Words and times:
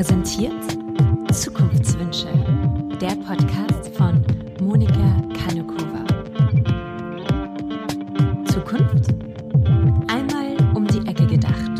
präsentiert 0.00 0.54
Zukunftswünsche, 1.30 2.32
der 3.02 3.16
Podcast 3.16 3.94
von 3.98 4.24
Monika 4.58 5.20
Kanukova. 5.36 6.06
Zukunft? 8.50 9.12
Einmal 10.08 10.56
um 10.74 10.86
die 10.86 11.06
Ecke 11.06 11.26
gedacht. 11.26 11.70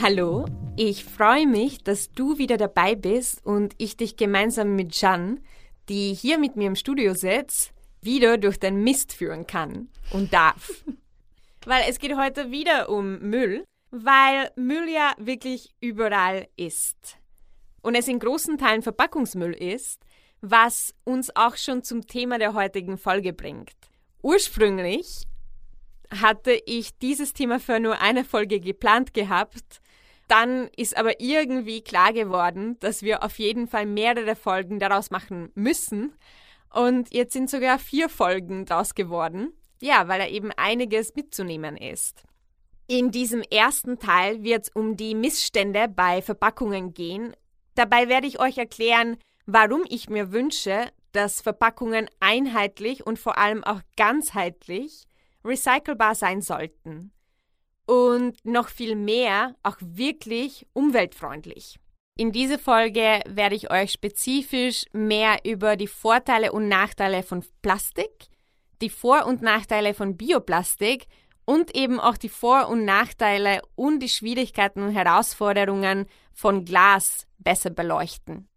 Hallo, 0.00 0.46
ich 0.76 1.04
freue 1.04 1.48
mich, 1.48 1.82
dass 1.82 2.12
du 2.12 2.38
wieder 2.38 2.58
dabei 2.58 2.94
bist 2.94 3.44
und 3.44 3.74
ich 3.78 3.96
dich 3.96 4.16
gemeinsam 4.16 4.76
mit 4.76 4.94
Jan, 5.00 5.40
die 5.88 6.14
hier 6.14 6.38
mit 6.38 6.54
mir 6.54 6.68
im 6.68 6.76
Studio 6.76 7.14
sitzt, 7.14 7.72
wieder 8.02 8.38
durch 8.38 8.60
den 8.60 8.84
Mist 8.84 9.12
führen 9.12 9.48
kann 9.48 9.88
und 10.12 10.32
darf. 10.32 10.84
Weil 11.68 11.84
es 11.86 11.98
geht 11.98 12.16
heute 12.16 12.50
wieder 12.50 12.88
um 12.88 13.18
Müll, 13.18 13.62
weil 13.90 14.50
Müll 14.56 14.88
ja 14.88 15.12
wirklich 15.18 15.74
überall 15.80 16.48
ist. 16.56 17.18
Und 17.82 17.94
es 17.94 18.08
in 18.08 18.18
großen 18.18 18.56
Teilen 18.56 18.80
Verpackungsmüll 18.80 19.52
ist, 19.52 20.00
was 20.40 20.94
uns 21.04 21.34
auch 21.36 21.56
schon 21.56 21.82
zum 21.82 22.06
Thema 22.06 22.38
der 22.38 22.54
heutigen 22.54 22.96
Folge 22.96 23.34
bringt. 23.34 23.74
Ursprünglich 24.22 25.24
hatte 26.10 26.52
ich 26.64 26.96
dieses 26.98 27.34
Thema 27.34 27.60
für 27.60 27.80
nur 27.80 28.00
eine 28.00 28.24
Folge 28.24 28.60
geplant 28.60 29.12
gehabt. 29.12 29.82
Dann 30.26 30.70
ist 30.74 30.96
aber 30.96 31.20
irgendwie 31.20 31.82
klar 31.82 32.14
geworden, 32.14 32.78
dass 32.80 33.02
wir 33.02 33.22
auf 33.22 33.38
jeden 33.38 33.68
Fall 33.68 33.84
mehrere 33.84 34.36
Folgen 34.36 34.78
daraus 34.78 35.10
machen 35.10 35.50
müssen, 35.54 36.14
und 36.70 37.14
jetzt 37.14 37.32
sind 37.32 37.48
sogar 37.48 37.78
vier 37.78 38.08
Folgen 38.08 38.66
draus 38.66 38.94
geworden. 38.94 39.52
Ja, 39.80 40.08
weil 40.08 40.20
da 40.20 40.26
eben 40.26 40.50
einiges 40.52 41.14
mitzunehmen 41.14 41.76
ist. 41.76 42.22
In 42.86 43.10
diesem 43.10 43.42
ersten 43.42 43.98
Teil 43.98 44.42
wird 44.42 44.64
es 44.64 44.70
um 44.70 44.96
die 44.96 45.14
Missstände 45.14 45.88
bei 45.88 46.22
Verpackungen 46.22 46.94
gehen. 46.94 47.36
Dabei 47.74 48.08
werde 48.08 48.26
ich 48.26 48.40
euch 48.40 48.56
erklären, 48.56 49.18
warum 49.46 49.84
ich 49.88 50.08
mir 50.08 50.32
wünsche, 50.32 50.90
dass 51.12 51.40
Verpackungen 51.40 52.08
einheitlich 52.20 53.06
und 53.06 53.18
vor 53.18 53.38
allem 53.38 53.62
auch 53.64 53.80
ganzheitlich 53.96 55.04
recycelbar 55.44 56.14
sein 56.14 56.42
sollten. 56.42 57.12
Und 57.86 58.44
noch 58.44 58.68
viel 58.68 58.96
mehr 58.96 59.54
auch 59.62 59.76
wirklich 59.80 60.66
umweltfreundlich. 60.72 61.78
In 62.16 62.32
dieser 62.32 62.58
Folge 62.58 63.22
werde 63.26 63.54
ich 63.54 63.70
euch 63.70 63.92
spezifisch 63.92 64.84
mehr 64.92 65.38
über 65.44 65.76
die 65.76 65.86
Vorteile 65.86 66.52
und 66.52 66.68
Nachteile 66.68 67.22
von 67.22 67.44
Plastik, 67.62 68.28
die 68.80 68.90
Vor- 68.90 69.26
und 69.26 69.42
Nachteile 69.42 69.94
von 69.94 70.16
Bioplastik 70.16 71.06
und 71.44 71.74
eben 71.74 71.98
auch 71.98 72.16
die 72.16 72.28
Vor- 72.28 72.68
und 72.68 72.84
Nachteile 72.84 73.62
und 73.74 74.00
die 74.00 74.08
Schwierigkeiten 74.08 74.82
und 74.82 74.92
Herausforderungen 74.92 76.06
von 76.32 76.64
Glas 76.64 77.26
besser 77.38 77.70
beleuchten. 77.70 78.48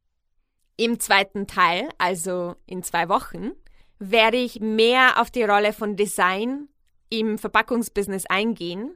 Im 0.78 1.00
zweiten 1.00 1.48
Teil, 1.48 1.90
also 1.98 2.56
in 2.66 2.84
zwei 2.84 3.08
Wochen, 3.08 3.52
werde 4.00 4.38
ich 4.38 4.60
mehr 4.60 5.22
auf 5.22 5.32
die 5.32 5.44
Rolle 5.44 5.74
von 5.74 5.96
Design 5.96 6.68
im 7.10 7.38
Verpackungsbusiness 7.38 8.26
eingehen. 8.26 8.96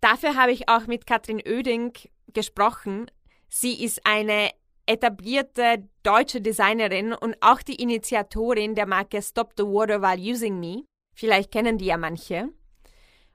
Dafür 0.00 0.34
habe 0.34 0.52
ich 0.52 0.68
auch 0.68 0.86
mit 0.86 1.06
Katrin 1.06 1.42
Oeding 1.46 1.92
gesprochen, 2.32 3.10
Sie 3.56 3.84
ist 3.84 4.04
eine 4.04 4.50
etablierte 4.86 5.88
deutsche 6.02 6.40
Designerin 6.40 7.12
und 7.12 7.36
auch 7.40 7.62
die 7.62 7.76
Initiatorin 7.76 8.74
der 8.74 8.86
Marke 8.86 9.22
Stop 9.22 9.54
the 9.56 9.64
Water 9.64 10.02
While 10.02 10.20
Using 10.20 10.60
Me. 10.60 10.84
Vielleicht 11.14 11.50
kennen 11.50 11.78
die 11.78 11.86
ja 11.86 11.96
manche. 11.96 12.48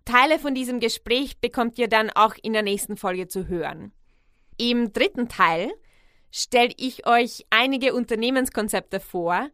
Teile 0.05 0.39
von 0.39 0.53
diesem 0.53 0.80
Gespräch 0.80 1.39
bekommt 1.39 1.77
ihr 1.77 1.88
dann 1.88 2.09
auch 2.09 2.36
in 2.42 2.54
der 2.54 2.64
nächsten 2.64 2.98
Folge 2.98 3.27
zu 3.27 3.48
hören. 3.48 3.92
Im 4.58 4.92
dritten 4.92 5.30
Teil 5.30 5.71
stelle 6.32 6.73
ich 6.77 7.08
euch 7.08 7.45
einige 7.49 7.93
Unternehmenskonzepte 7.93 8.99
vor. 8.99 9.49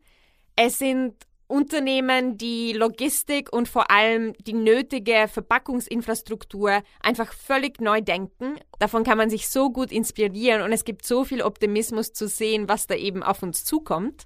Es 0.56 0.80
sind 0.80 1.16
Unternehmen, 1.48 2.38
die 2.38 2.74
Logistik 2.74 3.54
und 3.54 3.68
vor 3.68 3.92
allem 3.92 4.34
die 4.40 4.54
nötige 4.54 5.28
Verpackungsinfrastruktur 5.28 6.82
einfach 7.02 7.34
völlig 7.34 7.80
neu 7.80 8.02
denken. 8.02 8.56
Davon 8.80 9.04
kann 9.04 9.18
man 9.18 9.30
sich 9.30 9.50
so 9.50 9.70
gut 9.70 9.92
inspirieren 9.92 10.62
und 10.62 10.72
es 10.72 10.86
gibt 10.86 11.06
so 11.06 11.24
viel 11.24 11.42
Optimismus 11.42 12.14
zu 12.14 12.28
sehen, 12.28 12.68
was 12.68 12.88
da 12.88 12.96
eben 12.96 13.22
auf 13.22 13.44
uns 13.44 13.64
zukommt. 13.64 14.24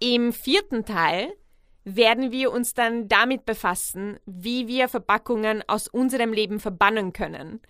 Im 0.00 0.32
vierten 0.32 0.84
Teil 0.84 1.32
werden 1.84 2.32
wir 2.32 2.50
uns 2.50 2.72
dann 2.72 3.08
damit 3.08 3.44
befassen, 3.44 4.18
wie 4.24 4.66
wir 4.66 4.88
Verpackungen 4.88 5.62
aus 5.66 5.86
unserem 5.86 6.32
Leben 6.32 6.60
verbannen 6.60 7.12
können. 7.12 7.60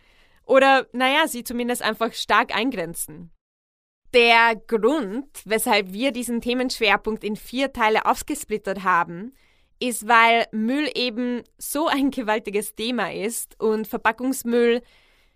Oder, 0.47 0.87
naja, 0.93 1.27
sie 1.27 1.43
zumindest 1.43 1.83
einfach 1.83 2.13
stark 2.13 2.55
eingrenzen. 2.55 3.34
Der 4.15 4.55
Grund, 4.69 5.27
weshalb 5.45 5.93
wir 5.93 6.13
diesen 6.13 6.41
Themenschwerpunkt 6.41 7.25
in 7.25 7.35
vier 7.35 7.73
Teile 7.73 8.07
aufgesplittert 8.07 8.85
haben, 8.85 9.35
ist, 9.81 10.07
weil 10.07 10.47
Müll 10.53 10.89
eben 10.95 11.43
so 11.59 11.89
ein 11.89 12.13
gewaltiges 12.13 12.77
Thema 12.77 13.13
ist 13.13 13.61
und 13.61 13.89
Verpackungsmüll, 13.89 14.83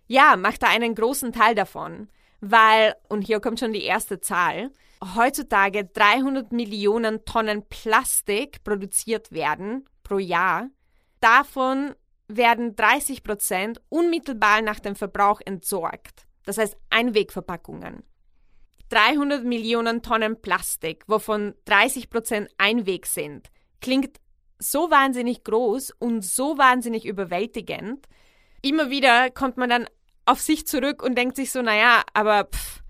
ja, 0.07 0.37
macht 0.37 0.63
da 0.63 0.67
einen 0.67 0.95
großen 0.95 1.33
Teil 1.33 1.55
davon. 1.55 2.07
Weil, 2.39 2.95
und 3.09 3.23
hier 3.23 3.41
kommt 3.41 3.59
schon 3.59 3.73
die 3.73 3.83
erste 3.83 4.21
Zahl, 4.21 4.71
heutzutage 5.13 5.83
300 5.83 6.53
Millionen 6.53 7.25
Tonnen 7.25 7.67
Plastik 7.67 8.63
produziert 8.63 9.33
werden 9.33 9.89
pro 10.03 10.19
Jahr. 10.19 10.69
Davon 11.19 11.95
werden 12.29 12.77
30 12.77 13.23
Prozent 13.23 13.81
unmittelbar 13.89 14.61
nach 14.61 14.79
dem 14.79 14.95
Verbrauch 14.95 15.41
entsorgt. 15.43 16.27
Das 16.45 16.57
heißt 16.57 16.77
Einwegverpackungen. 16.89 18.03
300 18.89 19.43
Millionen 19.43 20.01
Tonnen 20.01 20.41
Plastik, 20.41 21.03
wovon 21.07 21.53
30 21.65 22.09
Prozent 22.09 22.49
Einweg 22.57 23.05
sind, 23.05 23.49
klingt 23.81 24.19
so 24.59 24.91
wahnsinnig 24.91 25.43
groß 25.43 25.91
und 25.99 26.23
so 26.23 26.57
wahnsinnig 26.57 27.05
überwältigend. 27.05 28.07
Immer 28.61 28.89
wieder 28.89 29.29
kommt 29.29 29.57
man 29.57 29.69
dann 29.69 29.87
auf 30.25 30.41
sich 30.41 30.67
zurück 30.67 31.01
und 31.01 31.17
denkt 31.17 31.35
sich 31.35 31.51
so, 31.51 31.61
naja, 31.61 32.03
aber 32.13 32.45
pff, 32.45 32.83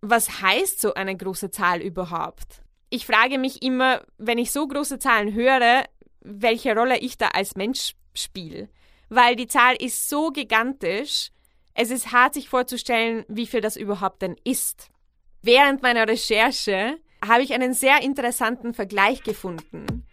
was 0.00 0.40
heißt 0.40 0.80
so 0.80 0.94
eine 0.94 1.16
große 1.16 1.50
Zahl 1.50 1.80
überhaupt? 1.80 2.62
Ich 2.88 3.06
frage 3.06 3.38
mich 3.38 3.62
immer, 3.62 4.02
wenn 4.18 4.38
ich 4.38 4.52
so 4.52 4.66
große 4.66 4.98
Zahlen 4.98 5.34
höre, 5.34 5.84
welche 6.20 6.74
Rolle 6.74 6.98
ich 6.98 7.18
da 7.18 7.28
als 7.28 7.56
Mensch 7.56 7.94
spiele. 8.14 8.68
Weil 9.08 9.36
die 9.36 9.48
Zahl 9.48 9.76
ist 9.76 10.08
so 10.08 10.30
gigantisch, 10.30 11.30
es 11.74 11.90
ist 11.90 12.12
hart 12.12 12.34
sich 12.34 12.48
vorzustellen, 12.48 13.24
wie 13.28 13.46
viel 13.46 13.60
das 13.60 13.76
überhaupt 13.76 14.22
denn 14.22 14.36
ist. 14.44 14.90
Während 15.46 15.80
meiner 15.80 16.08
Recherche 16.08 16.98
habe 17.24 17.44
ich 17.44 17.54
einen 17.54 17.72
sehr 17.72 18.02
interessanten 18.02 18.74
Vergleich 18.74 19.22
gefunden. 19.22 20.04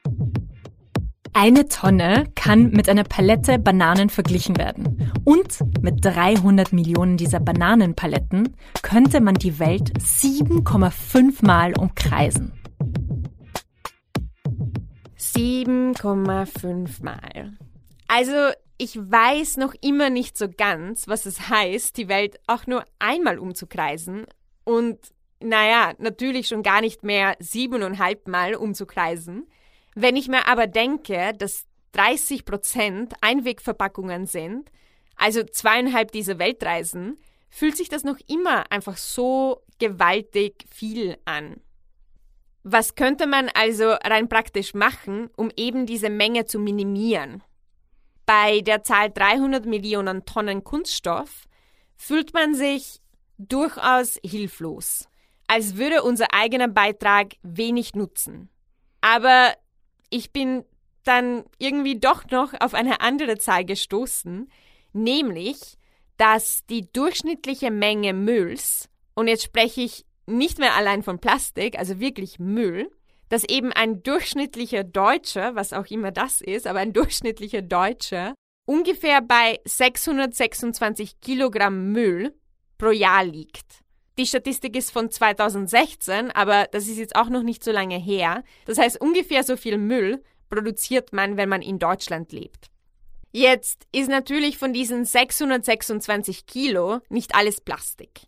Eine 1.34 1.68
Tonne 1.68 2.26
kann 2.36 2.70
mit 2.70 2.88
einer 2.88 3.04
Palette 3.04 3.58
Bananen 3.58 4.12
verglichen 4.12 4.58
werden. 4.58 5.12
Und 5.26 5.58
mit 5.82 6.06
300 6.06 6.72
Millionen 6.72 7.18
dieser 7.18 7.40
Bananenpaletten 7.40 8.56
könnte 8.84 9.22
man 9.22 9.34
die 9.34 9.58
Welt 9.58 9.98
7,5 9.98 11.44
Mal 11.44 11.74
umkreisen. 11.80 12.54
7,5 15.18 17.04
Mal. 17.04 17.58
Also 18.08 18.52
ich 18.78 19.00
weiß 19.00 19.58
noch 19.58 19.74
immer 19.82 20.12
nicht 20.12 20.38
so 20.38 20.48
ganz, 20.48 21.08
was 21.08 21.26
es 21.26 21.50
heißt, 21.50 21.98
die 21.98 22.08
Welt 22.08 22.40
auch 22.46 22.68
nur 22.68 22.86
einmal 23.00 23.40
umzukreisen. 23.40 24.28
Und 24.64 25.00
naja, 25.44 25.94
natürlich 25.98 26.48
schon 26.48 26.64
gar 26.64 26.82
nicht 26.82 27.04
mehr 27.04 27.36
siebeneinhalb 27.40 28.28
Mal 28.28 28.56
umzukreisen. 28.56 29.48
Wenn 29.94 30.16
ich 30.16 30.28
mir 30.28 30.48
aber 30.48 30.68
denke, 30.68 31.34
dass 31.38 31.66
30 31.92 32.46
Prozent 32.46 33.14
Einwegverpackungen 33.22 34.26
sind, 34.26 34.72
also 35.16 35.44
zweieinhalb 35.44 36.12
dieser 36.12 36.40
Weltreisen, 36.40 37.20
fühlt 37.50 37.78
sich 37.78 37.90
das 37.90 38.04
noch 38.04 38.18
immer 38.28 38.72
einfach 38.72 38.98
so 38.98 39.62
gewaltig 39.80 40.66
viel 40.72 41.18
an. 41.26 41.62
Was 42.64 42.96
könnte 42.96 43.28
man 43.28 43.50
also 43.54 43.92
rein 43.92 44.30
praktisch 44.30 44.74
machen, 44.74 45.30
um 45.36 45.52
eben 45.56 45.86
diese 45.86 46.10
Menge 46.10 46.46
zu 46.46 46.58
minimieren? 46.58 47.44
Bei 48.26 48.62
der 48.62 48.84
Zahl 48.84 49.12
300 49.12 49.66
Millionen 49.66 50.26
Tonnen 50.26 50.64
Kunststoff 50.64 51.44
fühlt 51.98 52.34
man 52.34 52.56
sich 52.56 53.02
durchaus 53.38 54.18
hilflos 54.24 55.10
als 55.48 55.78
würde 55.78 56.04
unser 56.04 56.34
eigener 56.34 56.68
Beitrag 56.68 57.34
wenig 57.42 57.96
nutzen. 57.96 58.50
Aber 59.02 59.54
ich 60.10 60.32
bin 60.32 60.64
dann 61.04 61.44
irgendwie 61.58 62.00
doch 62.00 62.26
noch 62.30 62.54
auf 62.60 62.74
eine 62.74 63.02
andere 63.02 63.38
Zahl 63.38 63.66
gestoßen, 63.66 64.50
nämlich, 64.94 65.78
dass 66.18 66.66
die 66.68 66.92
durchschnittliche 66.92 67.72
Menge 67.72 68.14
Mülls, 68.14 68.90
und 69.16 69.28
jetzt 69.28 69.44
spreche 69.44 69.82
ich 69.82 70.06
nicht 70.26 70.60
mehr 70.60 70.76
allein 70.76 71.04
von 71.04 71.20
Plastik, 71.20 71.78
also 71.78 72.00
wirklich 72.00 72.40
Müll, 72.40 72.90
dass 73.30 73.44
eben 73.44 73.72
ein 73.74 74.04
durchschnittlicher 74.04 74.84
Deutscher, 74.84 75.56
was 75.56 75.74
auch 75.74 75.88
immer 75.88 76.12
das 76.12 76.40
ist, 76.42 76.68
aber 76.68 76.80
ein 76.80 76.94
durchschnittlicher 76.94 77.62
Deutscher 77.62 78.36
ungefähr 78.66 79.22
bei 79.22 79.60
626 79.66 81.20
Kilogramm 81.20 81.92
Müll 81.92 82.34
pro 82.78 82.92
Jahr 82.92 83.26
liegt. 83.26 83.83
Die 84.18 84.28
Statistik 84.28 84.76
ist 84.76 84.92
von 84.92 85.10
2016, 85.10 86.30
aber 86.32 86.68
das 86.72 86.88
ist 86.88 86.98
jetzt 86.98 87.16
auch 87.16 87.30
noch 87.30 87.42
nicht 87.42 87.64
so 87.64 87.72
lange 87.72 87.98
her. 87.98 88.44
Das 88.66 88.78
heißt, 88.78 89.02
ungefähr 89.02 89.44
so 89.44 89.58
viel 89.58 89.78
Müll 89.78 90.24
produziert 90.50 91.14
man, 91.14 91.36
wenn 91.36 91.50
man 91.50 91.64
in 91.64 91.80
Deutschland 91.80 92.32
lebt. 92.32 92.70
Jetzt 93.32 93.88
ist 93.92 94.10
natürlich 94.10 94.60
von 94.60 94.74
diesen 94.74 95.06
626 95.06 96.46
Kilo 96.46 97.00
nicht 97.10 97.34
alles 97.34 97.60
Plastik. 97.60 98.28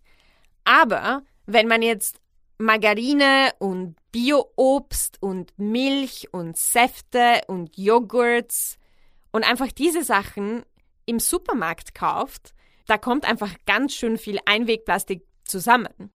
Aber 0.63 1.21
wenn 1.45 1.67
man 1.67 1.83
jetzt 1.83 2.19
Margarine 2.57 3.51
und 3.59 3.95
Bioobst 4.11 5.21
und 5.21 5.53
Milch 5.59 6.29
und 6.31 6.57
Säfte 6.57 7.41
und 7.47 7.77
Joghurts 7.77 8.79
und 9.31 9.43
einfach 9.43 9.71
diese 9.71 10.03
Sachen 10.03 10.63
im 11.05 11.19
Supermarkt 11.19 11.93
kauft, 11.93 12.55
da 12.87 12.97
kommt 12.97 13.25
einfach 13.25 13.53
ganz 13.67 13.93
schön 13.93 14.17
viel 14.17 14.39
Einwegplastik 14.45 15.23
zusammen. 15.45 16.12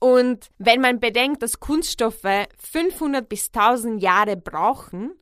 Und 0.00 0.50
wenn 0.58 0.80
man 0.80 1.00
bedenkt, 1.00 1.42
dass 1.42 1.60
Kunststoffe 1.60 2.46
500 2.58 3.28
bis 3.28 3.48
1000 3.48 4.02
Jahre 4.02 4.36
brauchen, 4.36 5.12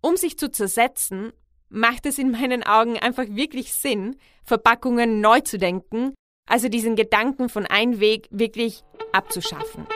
um 0.00 0.16
sich 0.16 0.38
zu 0.38 0.50
zersetzen, 0.50 1.32
macht 1.68 2.06
es 2.06 2.18
in 2.18 2.30
meinen 2.30 2.62
Augen 2.62 2.98
einfach 2.98 3.26
wirklich 3.28 3.72
Sinn, 3.72 4.16
Verpackungen 4.44 5.20
neu 5.20 5.40
zu 5.40 5.58
denken, 5.58 6.14
also 6.48 6.68
diesen 6.68 6.96
Gedanken 6.96 7.48
von 7.48 7.66
Einweg 7.66 8.28
wirklich 8.30 8.84
abzuschaffen. 9.12 9.86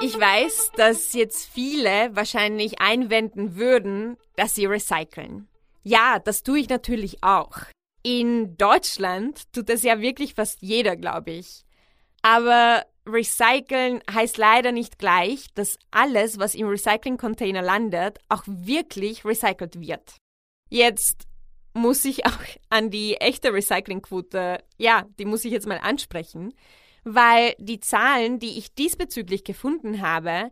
Ich 0.00 0.18
weiß, 0.18 0.70
dass 0.76 1.12
jetzt 1.14 1.48
viele 1.50 2.14
wahrscheinlich 2.14 2.80
einwenden 2.80 3.56
würden, 3.56 4.16
dass 4.36 4.54
sie 4.54 4.66
recyceln. 4.66 5.48
Ja, 5.88 6.18
das 6.18 6.42
tue 6.42 6.58
ich 6.58 6.68
natürlich 6.68 7.22
auch. 7.22 7.58
In 8.02 8.56
Deutschland 8.56 9.52
tut 9.52 9.68
das 9.68 9.84
ja 9.84 10.00
wirklich 10.00 10.34
fast 10.34 10.60
jeder, 10.60 10.96
glaube 10.96 11.30
ich. 11.30 11.64
Aber 12.22 12.84
recyceln 13.06 14.00
heißt 14.12 14.36
leider 14.36 14.72
nicht 14.72 14.98
gleich, 14.98 15.46
dass 15.54 15.78
alles, 15.92 16.40
was 16.40 16.56
im 16.56 16.66
Recycling-Container 16.66 17.62
landet, 17.62 18.18
auch 18.28 18.42
wirklich 18.46 19.24
recycelt 19.24 19.80
wird. 19.80 20.16
Jetzt 20.68 21.28
muss 21.72 22.04
ich 22.04 22.26
auch 22.26 22.40
an 22.68 22.90
die 22.90 23.18
echte 23.18 23.52
Recyclingquote, 23.52 24.64
ja, 24.78 25.06
die 25.20 25.24
muss 25.24 25.44
ich 25.44 25.52
jetzt 25.52 25.68
mal 25.68 25.78
ansprechen, 25.78 26.52
weil 27.04 27.54
die 27.58 27.78
Zahlen, 27.78 28.40
die 28.40 28.58
ich 28.58 28.74
diesbezüglich 28.74 29.44
gefunden 29.44 30.02
habe, 30.02 30.50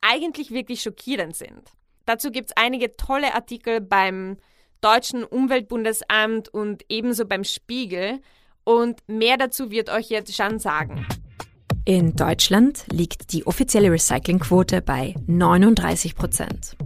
eigentlich 0.00 0.52
wirklich 0.52 0.80
schockierend 0.80 1.34
sind. 1.34 1.72
Dazu 2.06 2.30
gibt 2.30 2.50
es 2.50 2.56
einige 2.56 2.96
tolle 2.96 3.34
Artikel 3.34 3.80
beim 3.80 4.36
Deutschen 4.80 5.24
Umweltbundesamt 5.24 6.48
und 6.48 6.84
ebenso 6.88 7.26
beim 7.26 7.44
Spiegel 7.44 8.20
und 8.64 9.00
mehr 9.08 9.36
dazu 9.36 9.70
wird 9.70 9.90
euch 9.90 10.08
jetzt 10.10 10.32
Jean 10.34 10.58
sagen. 10.58 11.06
In 11.84 12.14
Deutschland 12.14 12.84
liegt 12.90 13.32
die 13.32 13.46
offizielle 13.46 13.90
Recyclingquote 13.90 14.82
bei 14.82 15.14
39 15.26 16.14
Prozent. 16.14 16.76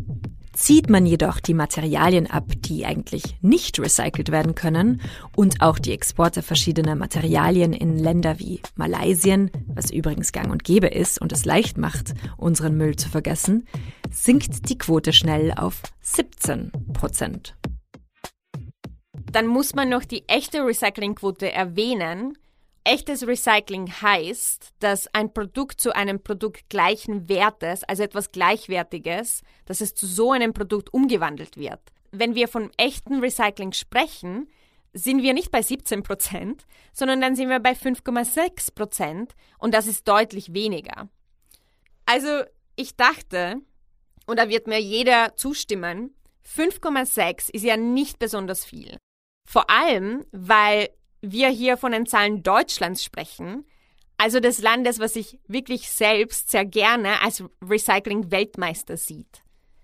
Zieht 0.54 0.88
man 0.88 1.04
jedoch 1.04 1.40
die 1.40 1.52
Materialien 1.52 2.30
ab, 2.30 2.44
die 2.58 2.86
eigentlich 2.86 3.36
nicht 3.42 3.80
recycelt 3.80 4.30
werden 4.30 4.54
können 4.54 5.00
und 5.34 5.60
auch 5.60 5.80
die 5.80 5.92
Exporte 5.92 6.42
verschiedener 6.42 6.94
Materialien 6.94 7.72
in 7.72 7.98
Länder 7.98 8.38
wie 8.38 8.60
Malaysien, 8.76 9.50
was 9.66 9.90
übrigens 9.90 10.30
gang 10.30 10.52
und 10.52 10.62
gäbe 10.62 10.86
ist 10.86 11.20
und 11.20 11.32
es 11.32 11.44
leicht 11.44 11.76
macht, 11.76 12.14
unseren 12.36 12.76
Müll 12.76 12.94
zu 12.94 13.08
vergessen, 13.08 13.66
sinkt 14.12 14.68
die 14.68 14.78
Quote 14.78 15.12
schnell 15.12 15.52
auf 15.56 15.82
17 16.02 16.70
Prozent. 16.92 17.56
Dann 19.34 19.48
muss 19.48 19.74
man 19.74 19.88
noch 19.88 20.04
die 20.04 20.28
echte 20.28 20.64
Recyclingquote 20.64 21.50
erwähnen, 21.50 22.38
Echtes 22.86 23.26
Recycling 23.26 23.90
heißt, 23.90 24.74
dass 24.78 25.08
ein 25.14 25.32
Produkt 25.32 25.80
zu 25.80 25.96
einem 25.96 26.22
Produkt 26.22 26.68
gleichen 26.68 27.30
Wertes, 27.30 27.82
also 27.82 28.02
etwas 28.02 28.30
Gleichwertiges, 28.30 29.40
dass 29.64 29.80
es 29.80 29.94
zu 29.94 30.06
so 30.06 30.32
einem 30.32 30.52
Produkt 30.52 30.92
umgewandelt 30.92 31.56
wird. 31.56 31.80
Wenn 32.12 32.34
wir 32.34 32.46
von 32.46 32.70
echten 32.76 33.20
Recycling 33.20 33.72
sprechen, 33.72 34.48
sind 34.92 35.22
wir 35.22 35.32
nicht 35.32 35.50
bei 35.50 35.62
17 35.62 36.02
Prozent, 36.02 36.66
sondern 36.92 37.22
dann 37.22 37.34
sind 37.36 37.48
wir 37.48 37.58
bei 37.58 37.72
5,6 37.72 38.74
Prozent 38.74 39.34
und 39.58 39.72
das 39.72 39.86
ist 39.86 40.06
deutlich 40.06 40.52
weniger. 40.52 41.08
Also 42.04 42.42
ich 42.76 42.96
dachte, 42.96 43.62
und 44.26 44.38
da 44.38 44.50
wird 44.50 44.66
mir 44.66 44.80
jeder 44.80 45.34
zustimmen, 45.36 46.14
5,6 46.46 47.50
ist 47.50 47.64
ja 47.64 47.78
nicht 47.78 48.18
besonders 48.18 48.66
viel. 48.66 48.98
Vor 49.46 49.70
allem, 49.70 50.24
weil 50.32 50.88
wir 51.20 51.48
hier 51.48 51.76
von 51.76 51.92
den 51.92 52.06
Zahlen 52.06 52.42
Deutschlands 52.42 53.04
sprechen, 53.04 53.64
also 54.16 54.40
des 54.40 54.60
Landes, 54.60 54.98
was 54.98 55.14
sich 55.14 55.38
wirklich 55.48 55.90
selbst 55.90 56.50
sehr 56.50 56.64
gerne 56.64 57.20
als 57.22 57.42
Recycling-Weltmeister 57.62 58.96
sieht. 58.96 59.42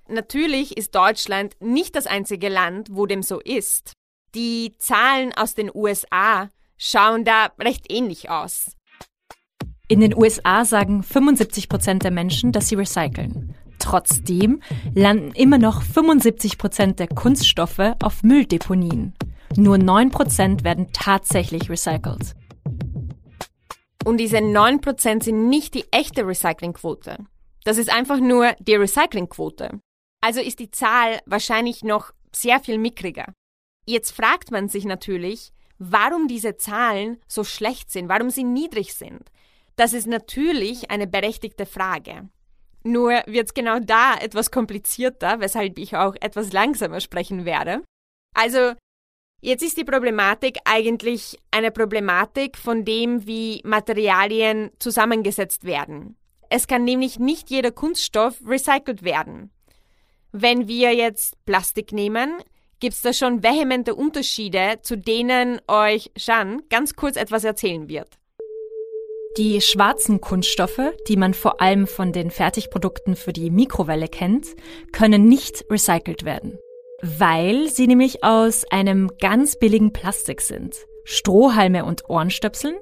Natürlich 0.09 0.77
ist 0.77 0.95
Deutschland 0.95 1.55
nicht 1.61 1.95
das 1.95 2.07
einzige 2.07 2.49
Land, 2.49 2.89
wo 2.91 3.07
dem 3.07 3.23
so 3.23 3.41
ist. 3.41 3.93
Die 4.35 4.75
Zahlen 4.79 5.33
aus 5.35 5.55
den 5.55 5.71
USA 5.75 6.49
schauen 6.77 7.25
da 7.25 7.51
recht 7.59 7.93
ähnlich 7.93 8.31
aus. 8.31 8.77
In 9.89 10.01
den 10.01 10.17
USA 10.17 10.65
sagen 10.65 11.03
75 11.03 11.69
Prozent 11.69 12.05
der 12.05 12.13
Menschen, 12.13 12.53
dass 12.53 12.69
sie 12.69 12.77
recyceln. 12.77 13.55
Trotzdem 13.81 14.63
landen 14.95 15.33
immer 15.33 15.59
noch 15.59 15.83
75 15.83 16.59
Prozent 16.59 17.01
der 17.01 17.09
Kunststoffe 17.09 17.95
auf 18.01 18.23
Mülldeponien. 18.23 19.15
Nur 19.57 19.77
9% 19.77 20.65
werden 20.65 20.93
tatsächlich 20.93 21.69
recycelt. 21.69 22.35
Und 24.05 24.17
diese 24.19 24.39
9% 24.39 25.23
sind 25.23 25.49
nicht 25.49 25.75
die 25.75 25.85
echte 25.93 26.27
Recyclingquote. 26.27 27.19
Das 27.65 27.77
ist 27.77 27.93
einfach 27.93 28.21
nur 28.21 28.53
die 28.61 28.77
Recyclingquote. 28.77 29.81
Also 30.23 30.41
ist 30.41 30.59
die 30.59 30.71
Zahl 30.71 31.21
wahrscheinlich 31.27 31.83
noch 31.83 32.13
sehr 32.35 32.61
viel 32.61 32.79
mickriger. 32.79 33.27
Jetzt 33.87 34.13
fragt 34.13 34.51
man 34.51 34.69
sich 34.69 34.85
natürlich, 34.85 35.53
warum 35.79 36.29
diese 36.29 36.57
Zahlen 36.57 37.19
so 37.27 37.45
schlecht 37.45 37.91
sind, 37.91 38.09
warum 38.09 38.31
sie 38.31 38.45
niedrig 38.45 38.95
sind. 38.95 39.31
Das 39.77 39.93
ist 39.93 40.07
natürlich 40.07 40.91
eine 40.91 41.07
berechtigte 41.07 41.67
Frage. 41.67 42.29
Nur 42.83 43.23
wird 43.27 43.49
es 43.49 43.55
genau 43.55 43.79
da 43.81 44.15
etwas 44.15 44.51
komplizierter, 44.51 45.41
weshalb 45.41 45.79
ich 45.79 45.97
auch 45.97 46.15
etwas 46.21 46.53
langsamer 46.53 47.01
sprechen 47.01 47.45
werde. 47.45 47.83
Also 48.35 48.75
Jetzt 49.43 49.63
ist 49.63 49.79
die 49.79 49.85
Problematik 49.85 50.59
eigentlich 50.67 51.39
eine 51.51 51.71
Problematik 51.71 52.59
von 52.59 52.85
dem, 52.85 53.27
wie 53.27 53.63
Materialien 53.65 54.71
zusammengesetzt 54.79 55.65
werden. 55.65 56.17
Es 56.51 56.67
kann 56.67 56.85
nämlich 56.85 57.19
nicht 57.19 57.49
jeder 57.49 57.71
Kunststoff 57.71 58.35
recycelt 58.47 59.03
werden. 59.03 59.51
Wenn 60.31 60.69
wir 60.69 60.95
jetzt 60.95 61.43
Plastik 61.47 61.93
nehmen, 61.93 62.35
gibt 62.81 62.95
es 62.95 63.01
da 63.01 63.15
schon 63.15 63.43
vehemente 63.43 63.95
Unterschiede, 63.95 64.81
zu 64.83 64.99
denen 64.99 65.61
euch 65.69 66.11
Jeanne 66.19 66.63
ganz 66.69 66.95
kurz 66.95 67.17
etwas 67.17 67.45
erzählen 67.45 67.89
wird. 67.89 68.19
Die 69.39 69.61
schwarzen 69.63 70.21
Kunststoffe, 70.21 70.93
die 71.09 71.17
man 71.17 71.33
vor 71.33 71.63
allem 71.63 71.87
von 71.87 72.13
den 72.13 72.31
Fertigprodukten 72.31 73.17
für 73.17 73.33
die 73.33 73.51
Mikrowelle 73.51 74.09
kennt, 74.09 74.49
können 74.93 75.29
nicht 75.29 75.65
recycelt 75.71 76.25
werden 76.25 76.59
weil 77.03 77.69
sie 77.69 77.87
nämlich 77.87 78.25
aus 78.25 78.65
einem 78.71 79.11
ganz 79.19 79.57
billigen 79.57 79.93
Plastik 79.93 80.41
sind. 80.41 80.87
Strohhalme 81.05 81.85
und 81.85 82.09
Ohrenstöpseln 82.09 82.77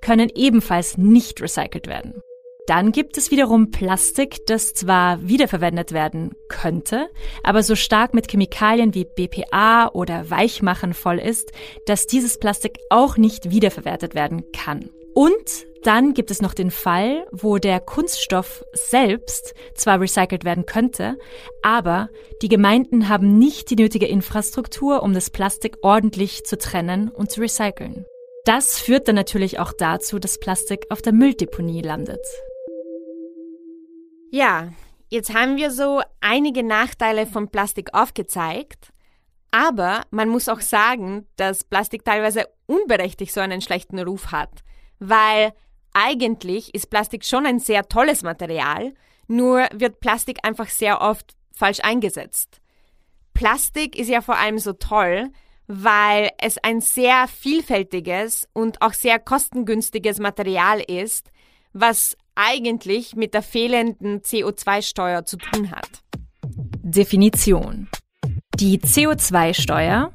können 0.00 0.30
ebenfalls 0.34 0.96
nicht 0.96 1.40
recycelt 1.40 1.86
werden. 1.86 2.22
Dann 2.66 2.92
gibt 2.92 3.18
es 3.18 3.30
wiederum 3.30 3.70
Plastik, 3.70 4.46
das 4.46 4.72
zwar 4.72 5.28
wiederverwendet 5.28 5.92
werden 5.92 6.34
könnte, 6.48 7.10
aber 7.42 7.62
so 7.62 7.74
stark 7.74 8.14
mit 8.14 8.30
Chemikalien 8.30 8.94
wie 8.94 9.04
BPA 9.04 9.90
oder 9.92 10.30
Weichmachern 10.30 10.94
voll 10.94 11.18
ist, 11.18 11.52
dass 11.84 12.06
dieses 12.06 12.38
Plastik 12.38 12.78
auch 12.88 13.18
nicht 13.18 13.50
wiederverwertet 13.50 14.14
werden 14.14 14.50
kann. 14.52 14.88
Und 15.12 15.66
dann 15.82 16.14
gibt 16.14 16.30
es 16.30 16.40
noch 16.40 16.54
den 16.54 16.70
Fall, 16.70 17.26
wo 17.30 17.58
der 17.58 17.78
Kunststoff 17.78 18.64
selbst 18.72 19.52
zwar 19.74 20.00
recycelt 20.00 20.44
werden 20.44 20.64
könnte, 20.64 21.18
aber 21.60 22.08
die 22.40 22.48
Gemeinden 22.48 23.10
haben 23.10 23.38
nicht 23.38 23.68
die 23.68 23.76
nötige 23.76 24.06
Infrastruktur, 24.06 25.02
um 25.02 25.12
das 25.12 25.28
Plastik 25.28 25.76
ordentlich 25.82 26.44
zu 26.44 26.56
trennen 26.56 27.10
und 27.10 27.30
zu 27.30 27.42
recyceln. 27.42 28.06
Das 28.46 28.78
führt 28.78 29.08
dann 29.08 29.14
natürlich 29.14 29.58
auch 29.58 29.72
dazu, 29.72 30.18
dass 30.18 30.38
Plastik 30.38 30.86
auf 30.88 31.02
der 31.02 31.12
Mülldeponie 31.12 31.82
landet. 31.82 32.24
Ja, 34.34 34.72
jetzt 35.10 35.32
haben 35.32 35.56
wir 35.56 35.70
so 35.70 36.00
einige 36.20 36.64
Nachteile 36.64 37.26
von 37.26 37.48
Plastik 37.48 37.94
aufgezeigt. 37.94 38.92
Aber 39.52 40.02
man 40.10 40.28
muss 40.28 40.48
auch 40.48 40.60
sagen, 40.60 41.28
dass 41.36 41.62
Plastik 41.62 42.04
teilweise 42.04 42.48
unberechtigt 42.66 43.32
so 43.32 43.40
einen 43.40 43.60
schlechten 43.60 44.00
Ruf 44.00 44.32
hat 44.32 44.64
weil 45.08 45.52
eigentlich 45.92 46.74
ist 46.74 46.90
Plastik 46.90 47.24
schon 47.24 47.46
ein 47.46 47.58
sehr 47.58 47.88
tolles 47.88 48.22
Material, 48.22 48.94
nur 49.26 49.68
wird 49.72 50.00
Plastik 50.00 50.38
einfach 50.42 50.68
sehr 50.68 51.00
oft 51.00 51.34
falsch 51.52 51.80
eingesetzt. 51.82 52.60
Plastik 53.32 53.96
ist 53.96 54.08
ja 54.08 54.20
vor 54.20 54.36
allem 54.36 54.58
so 54.58 54.72
toll, 54.72 55.30
weil 55.66 56.30
es 56.38 56.58
ein 56.58 56.80
sehr 56.80 57.26
vielfältiges 57.28 58.48
und 58.52 58.82
auch 58.82 58.92
sehr 58.92 59.18
kostengünstiges 59.18 60.18
Material 60.18 60.80
ist, 60.80 61.30
was 61.72 62.16
eigentlich 62.34 63.16
mit 63.16 63.34
der 63.34 63.42
fehlenden 63.42 64.20
CO2-Steuer 64.20 65.24
zu 65.24 65.36
tun 65.36 65.70
hat. 65.70 66.02
Definition. 66.82 67.88
Die 68.56 68.78
CO2-Steuer, 68.78 70.12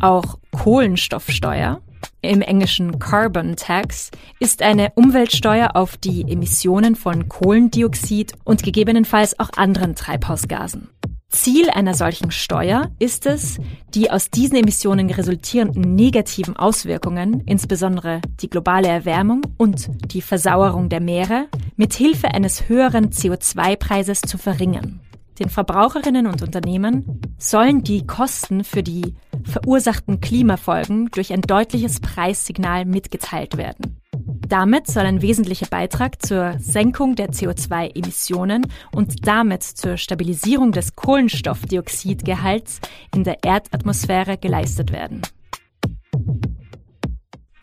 auch 0.00 0.38
Kohlenstoffsteuer, 0.52 1.80
im 2.22 2.40
englischen 2.40 2.98
Carbon 2.98 3.56
Tax, 3.56 4.10
ist 4.40 4.62
eine 4.62 4.92
Umweltsteuer 4.94 5.76
auf 5.76 5.96
die 5.96 6.22
Emissionen 6.22 6.96
von 6.96 7.28
Kohlendioxid 7.28 8.32
und 8.44 8.62
gegebenenfalls 8.62 9.38
auch 9.38 9.50
anderen 9.56 9.94
Treibhausgasen. 9.94 10.88
Ziel 11.34 11.68
einer 11.68 11.94
solchen 11.94 12.30
Steuer 12.30 12.90
ist 13.00 13.26
es, 13.26 13.58
die 13.92 14.10
aus 14.10 14.30
diesen 14.30 14.56
Emissionen 14.56 15.10
resultierenden 15.10 15.94
negativen 15.94 16.56
Auswirkungen, 16.56 17.40
insbesondere 17.40 18.20
die 18.40 18.48
globale 18.48 18.86
Erwärmung 18.86 19.42
und 19.58 19.90
die 20.12 20.22
Versauerung 20.22 20.88
der 20.88 21.00
Meere, 21.00 21.48
mit 21.76 21.92
Hilfe 21.92 22.28
eines 22.28 22.68
höheren 22.68 23.10
CO2-Preises 23.10 24.20
zu 24.20 24.38
verringern. 24.38 25.00
Den 25.40 25.50
Verbraucherinnen 25.50 26.28
und 26.28 26.42
Unternehmen 26.42 27.20
sollen 27.36 27.82
die 27.82 28.06
Kosten 28.06 28.62
für 28.62 28.84
die 28.84 29.14
verursachten 29.42 30.20
Klimafolgen 30.20 31.10
durch 31.10 31.32
ein 31.32 31.42
deutliches 31.42 31.98
Preissignal 31.98 32.84
mitgeteilt 32.84 33.56
werden. 33.56 34.00
Damit 34.48 34.86
soll 34.86 35.06
ein 35.06 35.22
wesentlicher 35.22 35.66
Beitrag 35.66 36.20
zur 36.24 36.58
Senkung 36.58 37.14
der 37.14 37.30
CO2-Emissionen 37.30 38.66
und 38.92 39.26
damit 39.26 39.62
zur 39.62 39.96
Stabilisierung 39.96 40.72
des 40.72 40.94
Kohlenstoffdioxidgehalts 40.94 42.80
in 43.14 43.24
der 43.24 43.42
Erdatmosphäre 43.42 44.36
geleistet 44.36 44.92
werden. 44.92 45.22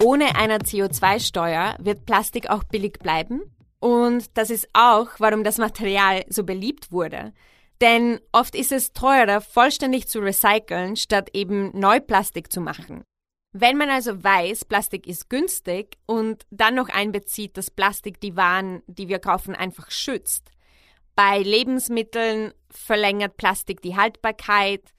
Ohne 0.04 0.36
einer 0.36 0.58
CO2-Steuer 0.58 1.76
wird 1.80 2.06
Plastik 2.08 2.50
auch 2.50 2.64
billig 2.64 2.98
bleiben. 3.00 3.42
Und 3.80 4.36
das 4.36 4.50
ist 4.50 4.68
auch, 4.74 5.10
warum 5.20 5.44
das 5.44 5.60
Material 5.60 6.24
so 6.30 6.44
beliebt 6.44 6.92
wurde. 6.92 7.34
Denn 7.82 8.20
oft 8.32 8.56
ist 8.56 8.72
es 8.72 8.94
teurer, 8.94 9.42
vollständig 9.42 10.08
zu 10.08 10.20
recyceln, 10.20 10.96
statt 10.96 11.30
eben 11.34 11.72
Neuplastik 11.80 12.52
zu 12.52 12.62
machen. 12.62 13.04
Wenn 13.54 13.78
man 13.78 13.90
also 13.90 14.24
weiß, 14.24 14.66
Plastik 14.66 15.08
ist 15.08 15.30
günstig 15.30 15.98
und 16.06 16.46
dann 16.52 16.76
noch 16.76 16.88
einbezieht, 16.88 17.58
dass 17.58 17.70
Plastik 17.70 18.22
die 18.22 18.38
Waren, 18.38 18.82
die 18.88 19.10
wir 19.10 19.20
kaufen, 19.20 19.56
einfach 19.56 19.92
schützt. 19.92 20.52
Bei 21.16 21.40
Lebensmitteln 21.40 22.54
verlängert 22.70 23.36
Plastik 23.36 23.82
die 23.82 23.98
Haltbarkeit, 23.98 24.94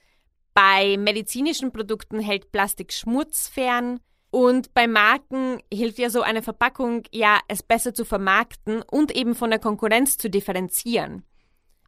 bei 0.55 0.99
medizinischen 0.99 1.73
Produkten 1.73 2.21
hält 2.21 2.53
Plastik 2.53 2.93
Schmutz 2.93 3.49
fern 3.49 4.01
und 4.31 4.75
bei 4.75 4.87
Marken 4.87 5.63
hilft 5.73 5.99
ja 5.99 6.11
so 6.11 6.21
eine 6.21 6.43
Verpackung 6.43 7.05
ja, 7.11 7.41
es 7.49 7.63
besser 7.63 7.95
zu 7.95 8.05
vermarkten 8.05 8.83
und 8.83 9.15
eben 9.17 9.35
von 9.35 9.49
der 9.49 9.59
Konkurrenz 9.59 10.19
zu 10.19 10.29
differenzieren. 10.29 11.25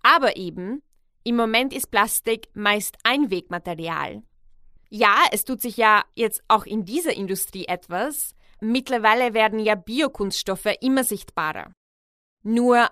Aber 0.02 0.36
eben, 0.36 0.82
im 1.24 1.36
Moment 1.36 1.74
ist 1.74 1.90
Plastik 1.90 2.48
meist 2.54 2.96
Einwegmaterial. 3.02 4.22
Ja, 4.88 5.24
es 5.32 5.44
tut 5.44 5.60
sich 5.60 5.76
ja 5.76 6.04
jetzt 6.14 6.42
auch 6.48 6.66
in 6.66 6.84
dieser 6.84 7.12
Industrie 7.12 7.66
etwas. 7.66 8.34
Mittlerweile 8.60 9.34
werden 9.34 9.58
ja 9.58 9.74
Biokunststoffe 9.74 10.74
immer 10.80 11.04
sichtbarer. 11.04 11.72
Nur 12.42 12.88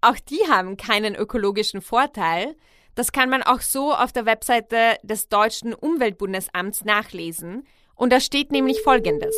auch 0.00 0.16
die 0.28 0.40
haben 0.48 0.76
keinen 0.76 1.14
ökologischen 1.14 1.80
Vorteil. 1.80 2.56
Das 2.94 3.12
kann 3.12 3.30
man 3.30 3.42
auch 3.42 3.60
so 3.60 3.92
auf 3.94 4.12
der 4.12 4.26
Webseite 4.26 4.96
des 5.02 5.28
deutschen 5.28 5.74
Umweltbundesamts 5.74 6.84
nachlesen. 6.84 7.66
Und 7.94 8.12
da 8.12 8.20
steht 8.20 8.52
nämlich 8.52 8.82
Folgendes. 8.82 9.36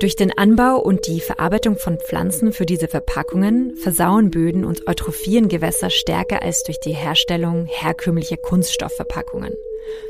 Durch 0.00 0.16
den 0.16 0.32
Anbau 0.32 0.78
und 0.78 1.06
die 1.06 1.20
Verarbeitung 1.20 1.76
von 1.76 2.00
Pflanzen 2.00 2.54
für 2.54 2.64
diese 2.64 2.88
Verpackungen 2.88 3.76
versauen 3.76 4.30
Böden 4.30 4.64
und 4.64 4.88
eutrophieren 4.88 5.50
Gewässer 5.50 5.90
stärker 5.90 6.40
als 6.40 6.62
durch 6.62 6.80
die 6.80 6.94
Herstellung 6.94 7.66
herkömmlicher 7.66 8.38
Kunststoffverpackungen. 8.38 9.52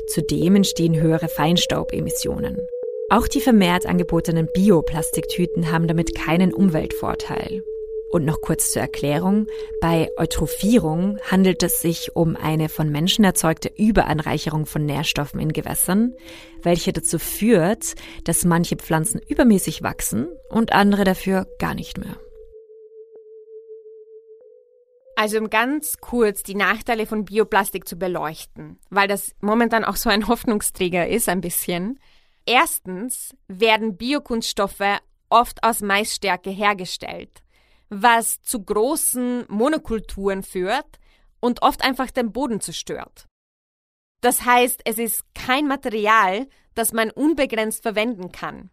Zudem 0.07 0.55
entstehen 0.55 0.97
höhere 0.97 1.27
Feinstaubemissionen. 1.27 2.69
Auch 3.09 3.27
die 3.27 3.41
vermehrt 3.41 3.85
angebotenen 3.85 4.47
Bioplastiktüten 4.53 5.73
haben 5.73 5.89
damit 5.89 6.15
keinen 6.15 6.53
Umweltvorteil. 6.53 7.61
Und 8.11 8.25
noch 8.25 8.41
kurz 8.41 8.73
zur 8.73 8.81
Erklärung. 8.81 9.47
Bei 9.79 10.09
Eutrophierung 10.17 11.17
handelt 11.29 11.63
es 11.63 11.81
sich 11.81 12.15
um 12.15 12.35
eine 12.35 12.67
von 12.67 12.89
Menschen 12.89 13.23
erzeugte 13.23 13.71
Überanreicherung 13.75 14.65
von 14.65 14.85
Nährstoffen 14.85 15.39
in 15.39 15.53
Gewässern, 15.53 16.13
welche 16.61 16.91
dazu 16.91 17.19
führt, 17.19 17.95
dass 18.25 18.43
manche 18.43 18.75
Pflanzen 18.75 19.21
übermäßig 19.25 19.81
wachsen 19.81 20.27
und 20.49 20.73
andere 20.73 21.05
dafür 21.05 21.47
gar 21.57 21.73
nicht 21.73 21.97
mehr. 21.97 22.17
Also 25.15 25.37
um 25.37 25.49
ganz 25.49 25.97
kurz 25.99 26.43
die 26.43 26.55
Nachteile 26.55 27.05
von 27.05 27.25
Bioplastik 27.25 27.87
zu 27.87 27.95
beleuchten, 27.95 28.79
weil 28.89 29.07
das 29.07 29.35
momentan 29.39 29.85
auch 29.85 29.95
so 29.95 30.09
ein 30.09 30.27
Hoffnungsträger 30.27 31.07
ist, 31.07 31.29
ein 31.29 31.41
bisschen. 31.41 31.99
Erstens 32.45 33.35
werden 33.47 33.97
Biokunststoffe 33.97 34.99
oft 35.29 35.63
aus 35.63 35.81
Maisstärke 35.81 36.49
hergestellt, 36.49 37.43
was 37.91 38.41
zu 38.41 38.63
großen 38.63 39.45
Monokulturen 39.49 40.43
führt 40.43 40.99
und 41.41 41.61
oft 41.61 41.83
einfach 41.83 42.09
den 42.09 42.31
Boden 42.31 42.61
zerstört. 42.61 43.27
Das 44.21 44.45
heißt, 44.45 44.81
es 44.85 44.97
ist 44.97 45.23
kein 45.35 45.67
Material, 45.67 46.47
das 46.73 46.93
man 46.93 47.11
unbegrenzt 47.11 47.81
verwenden 47.83 48.31
kann. 48.31 48.71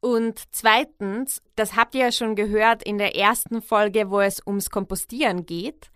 Und 0.00 0.44
zweitens, 0.52 1.42
das 1.56 1.74
habt 1.74 1.96
ihr 1.96 2.02
ja 2.02 2.12
schon 2.12 2.36
gehört 2.36 2.84
in 2.84 2.98
der 2.98 3.16
ersten 3.16 3.62
Folge, 3.62 4.10
wo 4.10 4.20
es 4.20 4.40
ums 4.46 4.70
Kompostieren 4.70 5.46
geht. 5.46 5.90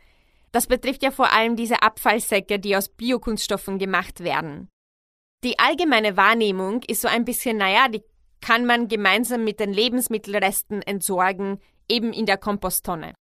Das 0.51 0.67
betrifft 0.67 1.05
ja 1.05 1.13
vor 1.13 1.33
allem 1.33 1.55
diese 1.55 1.83
Abfallsäcke, 1.83 2.59
die 2.59 2.77
aus 2.77 2.89
Biokunststoffen 2.89 3.79
gemacht 3.79 4.21
werden. 4.21 4.69
Die 5.45 5.59
allgemeine 5.59 6.17
Wahrnehmung 6.17 6.83
ist 6.89 7.03
so 7.03 7.09
ein 7.09 7.25
bisschen, 7.25 7.59
naja, 7.59 7.87
die 7.89 8.03
kann 8.41 8.67
man 8.67 8.89
gemeinsam 8.89 9.45
mit 9.45 9.61
den 9.61 9.73
Lebensmittelresten 9.73 10.83
entsorgen, 10.83 11.61
eben 11.89 12.13
in 12.13 12.27
der 12.27 12.39
Komposttonne. 12.39 13.15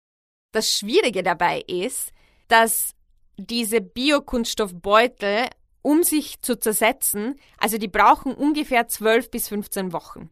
Das 0.52 0.78
Schwierige 0.78 1.24
dabei 1.24 1.62
ist, 1.68 2.12
dass 2.48 2.96
diese 3.38 3.82
Biokunststoffbeutel, 3.82 5.48
um 5.82 6.04
sich 6.04 6.42
zu 6.42 6.60
zersetzen, 6.60 7.36
also 7.58 7.78
die 7.78 7.88
brauchen 7.88 8.34
ungefähr 8.34 8.88
12 8.88 9.32
bis 9.32 9.48
15 9.48 9.94
Wochen. 9.94 10.30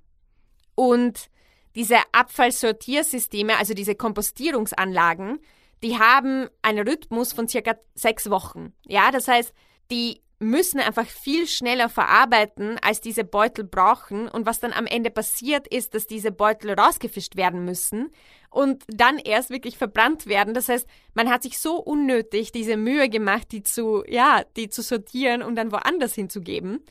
Und 0.75 1.29
diese 1.75 1.97
Abfallsortiersysteme, 2.11 3.57
also 3.57 3.73
diese 3.73 3.95
Kompostierungsanlagen, 3.95 5.39
die 5.83 5.99
haben 5.99 6.49
einen 6.61 6.87
Rhythmus 6.87 7.33
von 7.33 7.47
circa 7.47 7.75
sechs 7.93 8.29
Wochen. 8.29 8.73
Ja, 8.85 9.11
das 9.11 9.27
heißt, 9.27 9.53
die 9.91 10.21
müssen 10.39 10.79
einfach 10.79 11.07
viel 11.07 11.47
schneller 11.47 11.89
verarbeiten, 11.89 12.77
als 12.81 13.01
diese 13.01 13.23
Beutel 13.23 13.63
brauchen. 13.63 14.27
Und 14.27 14.45
was 14.45 14.59
dann 14.59 14.71
am 14.71 14.85
Ende 14.85 15.09
passiert, 15.09 15.67
ist, 15.67 15.95
dass 15.95 16.05
diese 16.05 16.31
Beutel 16.31 16.73
rausgefischt 16.73 17.35
werden 17.35 17.65
müssen 17.65 18.11
und 18.49 18.83
dann 18.87 19.17
erst 19.17 19.49
wirklich 19.49 19.77
verbrannt 19.77 20.27
werden. 20.27 20.53
Das 20.53 20.69
heißt, 20.69 20.87
man 21.15 21.29
hat 21.29 21.43
sich 21.43 21.59
so 21.59 21.77
unnötig 21.77 22.51
diese 22.51 22.77
Mühe 22.77 23.09
gemacht, 23.09 23.51
die 23.51 23.63
zu, 23.63 24.03
ja, 24.07 24.43
die 24.55 24.69
zu 24.69 24.81
sortieren 24.81 25.41
und 25.41 25.55
dann 25.55 25.71
woanders 25.71 26.13
hinzugeben, 26.13 26.83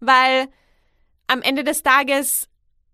weil 0.00 0.48
am 1.26 1.42
Ende 1.42 1.64
des 1.64 1.82
Tages 1.82 2.48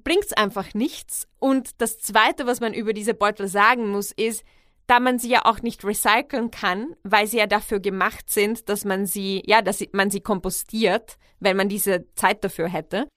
bringt's 0.04 0.32
einfach 0.32 0.72
nichts. 0.74 1.26
Und 1.40 1.80
das 1.80 1.98
Zweite, 1.98 2.46
was 2.46 2.60
man 2.60 2.74
über 2.74 2.92
diese 2.92 3.14
Beutel 3.14 3.48
sagen 3.48 3.88
muss, 3.90 4.12
ist, 4.12 4.44
da 4.86 5.00
man 5.00 5.18
sie 5.18 5.28
ja 5.28 5.44
auch 5.44 5.62
nicht 5.62 5.84
recyceln 5.84 6.50
kann, 6.50 6.94
weil 7.02 7.26
sie 7.26 7.38
ja 7.38 7.46
dafür 7.46 7.80
gemacht 7.80 8.30
sind, 8.30 8.68
dass 8.68 8.84
man 8.84 9.06
sie, 9.06 9.42
ja, 9.46 9.62
dass 9.62 9.84
man 9.92 10.10
sie 10.10 10.20
kompostiert, 10.20 11.18
wenn 11.40 11.56
man 11.56 11.68
diese 11.68 12.06
Zeit 12.14 12.44
dafür 12.44 12.68
hätte. 12.68 13.08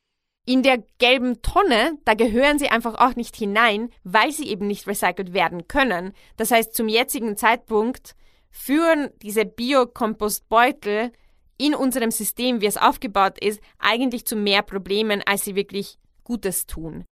In 0.46 0.64
der 0.64 0.84
gelben 0.98 1.42
Tonne, 1.44 1.98
da 2.06 2.16
gehören 2.16 2.58
sie 2.58 2.70
einfach 2.70 2.96
auch 2.96 3.16
nicht 3.16 3.36
hinein, 3.36 3.92
weil 4.04 4.32
sie 4.32 4.48
eben 4.48 4.66
nicht 4.66 4.88
recycelt 4.88 5.34
werden 5.34 5.68
können. 5.68 6.14
Das 6.38 6.50
heißt, 6.50 6.74
zum 6.74 6.88
jetzigen 6.88 7.38
Zeitpunkt 7.38 8.16
führen 8.50 9.12
diese 9.22 9.46
Biokompostbeutel 9.46 11.12
in 11.58 11.76
unserem 11.76 12.10
System, 12.10 12.62
wie 12.62 12.66
es 12.66 12.78
aufgebaut 12.78 13.38
ist, 13.40 13.62
eigentlich 13.78 14.26
zu 14.26 14.36
mehr 14.36 14.64
Problemen, 14.64 15.22
als 15.24 15.44
sie 15.44 15.56
wirklich 15.56 16.00
Gutes 16.24 16.66
tun. 16.66 17.06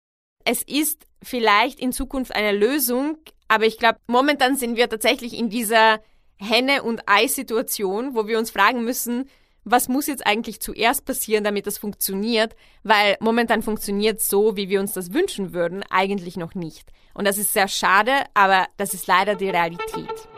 Es 0.50 0.64
ist 0.64 1.06
vielleicht 1.22 1.78
in 1.78 1.92
Zukunft 1.92 2.34
eine 2.34 2.58
Lösung, 2.58 3.18
aber 3.50 3.66
ich 3.66 3.78
glaube, 3.78 4.00
momentan 4.08 4.56
sind 4.56 4.78
wir 4.78 4.88
tatsächlich 4.88 5.38
in 5.38 5.50
dieser 5.50 6.00
Henne- 6.38 6.84
und 6.84 7.02
Ei-Situation, 7.06 8.16
wo 8.16 8.28
wir 8.28 8.40
uns 8.40 8.50
fragen 8.50 8.86
müssen, 8.86 9.30
was 9.66 9.90
muss 9.90 10.08
jetzt 10.08 10.26
eigentlich 10.26 10.62
zuerst 10.62 11.04
passieren, 11.04 11.44
damit 11.44 11.68
das 11.68 11.78
funktioniert, 11.78 12.56
weil 12.84 13.18
momentan 13.20 13.62
funktioniert 13.62 14.22
so, 14.22 14.56
wie 14.56 14.70
wir 14.70 14.80
uns 14.80 14.94
das 14.94 15.14
wünschen 15.14 15.52
würden, 15.52 15.84
eigentlich 15.90 16.38
noch 16.38 16.56
nicht. 16.56 16.94
Und 17.14 17.28
das 17.28 17.38
ist 17.38 17.52
sehr 17.52 17.68
schade, 17.68 18.14
aber 18.34 18.68
das 18.78 18.94
ist 18.94 19.06
leider 19.06 19.36
die 19.36 19.50
Realität. 19.50 20.30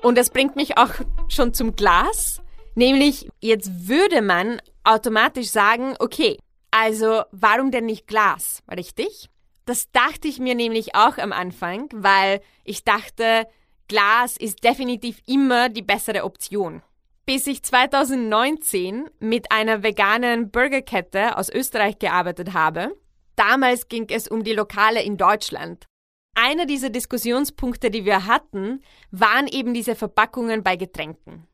Und 0.00 0.16
das 0.16 0.30
bringt 0.30 0.56
mich 0.56 0.78
auch 0.78 0.92
schon 1.28 1.52
zum 1.52 1.76
Glas. 1.76 2.40
Nämlich, 2.76 3.28
jetzt 3.40 3.88
würde 3.88 4.20
man 4.20 4.60
automatisch 4.84 5.48
sagen, 5.48 5.96
okay, 5.98 6.38
also 6.70 7.22
warum 7.32 7.70
denn 7.70 7.86
nicht 7.86 8.06
Glas, 8.06 8.62
richtig? 8.70 9.30
Das 9.64 9.90
dachte 9.92 10.28
ich 10.28 10.38
mir 10.38 10.54
nämlich 10.54 10.94
auch 10.94 11.16
am 11.16 11.32
Anfang, 11.32 11.88
weil 11.92 12.40
ich 12.64 12.84
dachte, 12.84 13.48
Glas 13.88 14.36
ist 14.36 14.62
definitiv 14.62 15.22
immer 15.26 15.70
die 15.70 15.82
bessere 15.82 16.22
Option. 16.24 16.82
Bis 17.24 17.46
ich 17.46 17.62
2019 17.62 19.08
mit 19.20 19.50
einer 19.50 19.82
veganen 19.82 20.50
Burgerkette 20.50 21.38
aus 21.38 21.48
Österreich 21.48 21.98
gearbeitet 21.98 22.52
habe. 22.52 22.94
Damals 23.36 23.88
ging 23.88 24.06
es 24.10 24.28
um 24.28 24.44
die 24.44 24.52
Lokale 24.52 25.02
in 25.02 25.16
Deutschland. 25.16 25.86
Einer 26.34 26.66
dieser 26.66 26.90
Diskussionspunkte, 26.90 27.90
die 27.90 28.04
wir 28.04 28.26
hatten, 28.26 28.82
waren 29.10 29.46
eben 29.46 29.72
diese 29.72 29.96
Verpackungen 29.96 30.62
bei 30.62 30.76
Getränken. 30.76 31.48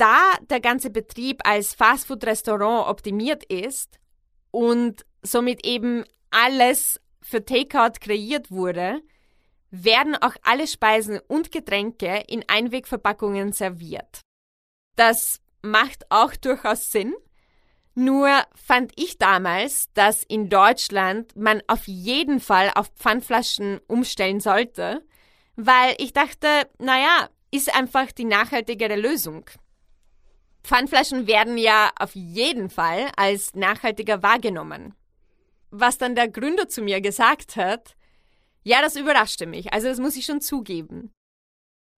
Da 0.00 0.32
der 0.48 0.60
ganze 0.60 0.88
Betrieb 0.88 1.46
als 1.46 1.74
Fastfood-Restaurant 1.74 2.88
optimiert 2.88 3.44
ist 3.44 3.98
und 4.50 5.04
somit 5.20 5.66
eben 5.66 6.04
alles 6.30 6.98
für 7.20 7.44
Takeout 7.44 8.00
kreiert 8.00 8.50
wurde, 8.50 9.02
werden 9.70 10.16
auch 10.16 10.36
alle 10.42 10.66
Speisen 10.66 11.20
und 11.28 11.52
Getränke 11.52 12.24
in 12.28 12.46
Einwegverpackungen 12.48 13.52
serviert. 13.52 14.22
Das 14.96 15.42
macht 15.60 16.10
auch 16.10 16.34
durchaus 16.34 16.90
Sinn, 16.90 17.14
nur 17.94 18.30
fand 18.54 18.92
ich 18.96 19.18
damals, 19.18 19.92
dass 19.92 20.22
in 20.22 20.48
Deutschland 20.48 21.36
man 21.36 21.62
auf 21.66 21.86
jeden 21.86 22.40
Fall 22.40 22.72
auf 22.74 22.88
Pfandflaschen 22.96 23.80
umstellen 23.86 24.40
sollte, 24.40 25.04
weil 25.56 25.94
ich 25.98 26.14
dachte, 26.14 26.46
naja, 26.78 27.28
ist 27.50 27.74
einfach 27.74 28.12
die 28.12 28.24
nachhaltigere 28.24 28.96
Lösung. 28.96 29.44
Pfandflaschen 30.62 31.26
werden 31.26 31.56
ja 31.56 31.90
auf 31.98 32.14
jeden 32.14 32.70
Fall 32.70 33.10
als 33.16 33.54
nachhaltiger 33.54 34.22
wahrgenommen. 34.22 34.94
Was 35.70 35.98
dann 35.98 36.14
der 36.14 36.28
Gründer 36.28 36.68
zu 36.68 36.82
mir 36.82 37.00
gesagt 37.00 37.56
hat, 37.56 37.96
ja, 38.62 38.82
das 38.82 38.96
überraschte 38.96 39.46
mich, 39.46 39.72
also 39.72 39.88
das 39.88 39.98
muss 39.98 40.16
ich 40.16 40.26
schon 40.26 40.40
zugeben. 40.40 41.12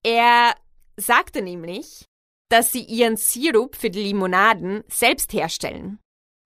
Er 0.04 0.54
sagte 0.97 1.42
nämlich, 1.42 2.07
dass 2.49 2.71
sie 2.71 2.85
ihren 2.85 3.16
Sirup 3.16 3.76
für 3.76 3.90
die 3.90 4.02
Limonaden 4.02 4.85
selbst 4.88 5.33
herstellen. 5.33 5.99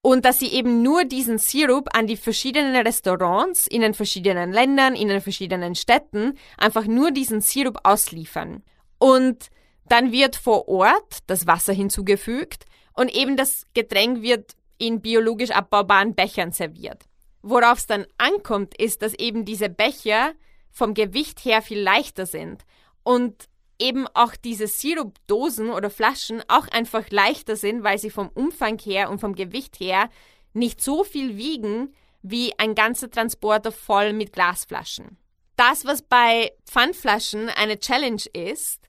Und 0.03 0.25
dass 0.25 0.39
sie 0.39 0.53
eben 0.53 0.83
nur 0.83 1.05
diesen 1.05 1.39
Sirup 1.39 1.89
an 1.93 2.07
die 2.07 2.17
verschiedenen 2.17 2.77
Restaurants 2.77 3.67
in 3.67 3.81
den 3.81 3.93
verschiedenen 3.93 4.53
Ländern, 4.53 4.95
in 4.95 5.09
den 5.09 5.21
verschiedenen 5.21 5.75
Städten 5.75 6.39
einfach 6.59 6.87
nur 6.87 7.11
diesen 7.11 7.41
Sirup 7.41 7.81
ausliefern. 7.83 8.63
Und 8.99 9.51
dann 9.89 10.13
wird 10.13 10.37
vor 10.37 10.69
Ort 10.69 11.19
das 11.27 11.47
Wasser 11.47 11.73
hinzugefügt 11.73 12.65
und 12.95 13.15
eben 13.15 13.37
das 13.37 13.67
Getränk 13.75 14.23
wird 14.23 14.53
in 14.79 15.01
biologisch 15.01 15.51
abbaubaren 15.51 16.15
Bechern 16.15 16.53
serviert. 16.53 17.05
Worauf 17.43 17.79
es 17.79 17.87
dann 17.87 18.07
ankommt, 18.19 18.77
ist, 18.77 19.03
dass 19.03 19.15
eben 19.15 19.45
diese 19.45 19.69
Becher 19.69 20.33
vom 20.71 20.95
Gewicht 20.95 21.45
her 21.45 21.63
viel 21.63 21.81
leichter 21.81 22.27
sind 22.27 22.65
und 23.03 23.49
eben 23.79 24.07
auch 24.15 24.35
diese 24.37 24.67
Sirupdosen 24.67 25.71
oder 25.71 25.91
Flaschen 25.91 26.43
auch 26.49 26.69
einfach 26.69 27.11
leichter 27.11 27.57
sind, 27.57 27.83
weil 27.83 27.99
sie 27.99 28.11
vom 28.11 28.29
Umfang 28.29 28.79
her 28.79 29.11
und 29.11 29.21
vom 29.21 29.35
Gewicht 29.35 29.81
her 29.81 30.11
nicht 30.55 30.83
so 30.83 31.05
viel 31.05 31.37
wiegen 31.37 31.95
wie 32.23 32.59
ein 32.59 32.75
ganzer 32.75 33.11
Transporter 33.11 33.71
voll 33.71 34.13
mit 34.13 34.33
Glasflaschen. 34.33 35.17
Das, 35.57 35.85
was 35.85 36.03
bei 36.03 36.53
Pfandflaschen 36.67 37.49
eine 37.49 37.79
Challenge 37.79 38.23
ist, 38.33 38.86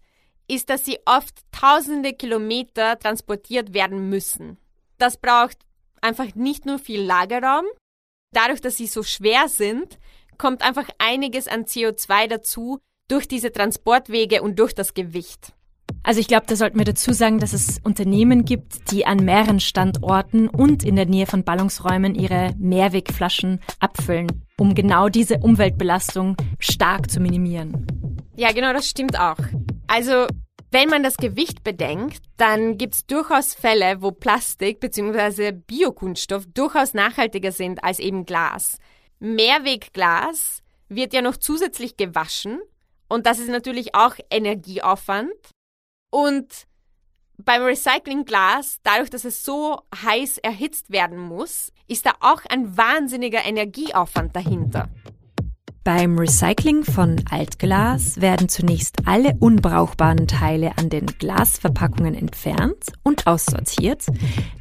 ist, 0.48 0.70
dass 0.70 0.86
sie 0.86 1.00
oft 1.06 1.40
tausende 1.52 2.14
Kilometer 2.14 2.98
transportiert 3.00 3.74
werden 3.74 4.10
müssen. 4.10 4.58
Das 4.98 5.18
braucht 5.18 5.58
einfach 6.02 6.36
nicht 6.36 6.66
nur 6.66 6.80
viel 6.80 7.02
Lagerraum, 7.02 7.66
dadurch, 8.32 8.62
dass 8.62 8.78
sie 8.78 8.88
so 8.88 9.04
schwer 9.04 9.48
sind, 9.48 9.98
kommt 10.38 10.62
einfach 10.62 10.90
einiges 11.00 11.48
an 11.48 11.66
CO2 11.66 12.28
dazu, 12.28 12.80
durch 13.08 13.28
diese 13.28 13.52
Transportwege 13.52 14.42
und 14.42 14.60
durch 14.60 14.74
das 14.76 14.94
Gewicht. 14.94 15.54
Also 16.04 16.20
ich 16.20 16.28
glaube, 16.28 16.46
da 16.48 16.56
sollten 16.56 16.78
wir 16.78 16.86
dazu 16.86 17.14
sagen, 17.14 17.40
dass 17.40 17.54
es 17.54 17.80
Unternehmen 17.84 18.46
gibt, 18.46 18.92
die 18.92 19.06
an 19.06 19.18
mehreren 19.24 19.60
Standorten 19.60 20.48
und 20.48 20.84
in 20.84 20.96
der 20.96 21.06
Nähe 21.06 21.26
von 21.26 21.44
Ballungsräumen 21.44 22.16
ihre 22.16 22.54
Mehrwegflaschen 22.58 23.62
abfüllen, 23.80 24.46
um 24.58 24.76
genau 24.76 25.10
diese 25.10 25.40
Umweltbelastung 25.40 26.36
stark 26.60 27.10
zu 27.10 27.20
minimieren. 27.20 27.88
Ja, 28.36 28.52
genau, 28.52 28.74
das 28.74 28.90
stimmt 28.90 29.20
auch. 29.20 29.38
Also 29.88 30.28
wenn 30.70 30.90
man 30.90 31.02
das 31.02 31.18
Gewicht 31.18 31.64
bedenkt, 31.64 32.24
dann 32.36 32.78
gibt 32.78 32.96
es 32.96 33.06
durchaus 33.06 33.54
Fälle, 33.54 34.02
wo 34.02 34.12
Plastik 34.12 34.80
bzw. 34.80 35.54
Biokunststoff 35.54 36.46
durchaus 36.54 36.94
nachhaltiger 36.94 37.52
sind 37.52 37.84
als 37.84 38.00
eben 38.00 38.26
Glas. 38.26 38.78
Mehrwegglas 39.20 40.62
wird 40.90 41.14
ja 41.14 41.22
noch 41.22 41.38
zusätzlich 41.38 41.96
gewaschen 41.98 42.60
und 43.08 43.26
das 43.26 43.40
ist 43.40 43.50
natürlich 43.50 43.96
auch 43.96 44.16
Energieaufwand. 44.30 45.32
Und 46.10 46.68
beim 47.38 47.64
Recyclingglas, 47.64 48.80
dadurch, 48.84 49.10
dass 49.10 49.24
es 49.24 49.44
so 49.44 49.82
heiß 50.04 50.40
erhitzt 50.40 50.92
werden 50.92 51.18
muss, 51.18 51.72
ist 51.88 52.06
da 52.06 52.14
auch 52.20 52.42
ein 52.50 52.76
wahnsinniger 52.76 53.46
Energieaufwand 53.46 54.36
dahinter. 54.36 54.90
Beim 55.88 56.20
Recycling 56.20 56.84
von 56.84 57.16
Altglas 57.32 58.20
werden 58.20 58.50
zunächst 58.50 59.08
alle 59.08 59.38
unbrauchbaren 59.40 60.28
Teile 60.28 60.78
an 60.78 60.90
den 60.90 61.06
Glasverpackungen 61.06 62.14
entfernt 62.14 62.92
und 63.04 63.26
aussortiert. 63.26 64.06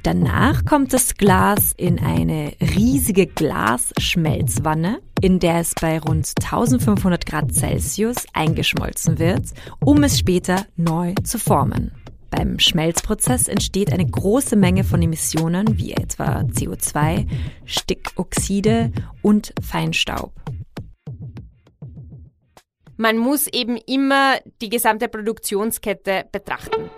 Danach 0.05 0.65
kommt 0.65 0.93
das 0.93 1.17
Glas 1.17 1.73
in 1.77 1.99
eine 1.99 2.53
riesige 2.61 3.27
Glasschmelzwanne, 3.27 5.01
in 5.21 5.41
der 5.41 5.57
es 5.57 5.75
bei 5.75 5.99
rund 5.99 6.33
1500 6.41 7.27
Grad 7.27 7.53
Celsius 7.53 8.19
eingeschmolzen 8.33 9.19
wird, 9.19 9.47
um 9.85 10.05
es 10.05 10.21
später 10.21 10.65
neu 10.77 11.15
zu 11.25 11.41
formen. 11.41 11.91
Beim 12.31 12.61
Schmelzprozess 12.61 13.49
entsteht 13.49 13.93
eine 13.93 14.07
große 14.07 14.55
Menge 14.55 14.85
von 14.85 15.03
Emissionen 15.03 15.77
wie 15.77 15.93
etwa 15.93 16.43
CO2, 16.43 17.27
Stickoxide 17.65 18.93
und 19.23 19.53
Feinstaub. 19.61 20.33
Man 22.97 23.19
muss 23.19 23.47
eben 23.47 23.77
immer 23.77 24.39
die 24.63 24.71
gesamte 24.71 25.09
Produktionskette 25.09 26.27
betrachten. 26.33 26.91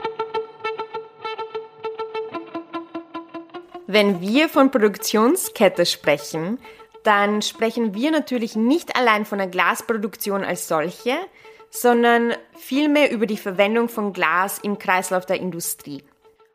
Wenn 3.87 4.21
wir 4.21 4.49
von 4.49 4.71
Produktionskette 4.71 5.87
sprechen, 5.87 6.59
dann 7.05 7.43
sprechen 7.43 7.95
wir 7.95 8.11
natürlich 8.11 8.55
nicht 8.55 8.97
allein 8.97 9.25
von 9.25 9.39
der 9.39 9.47
Glasproduktion 9.49 10.45
als 10.45 10.69
solche, 10.69 11.17
sondern 11.71 12.35
vielmehr 12.57 13.11
über 13.11 13.27
die 13.27 13.37
Verwendung 13.37 13.89
von 13.89 14.13
Glas 14.13 14.59
im 14.59 14.79
Kreislauf 14.79 15.27
der 15.27 15.41
Industrie. 15.41 16.05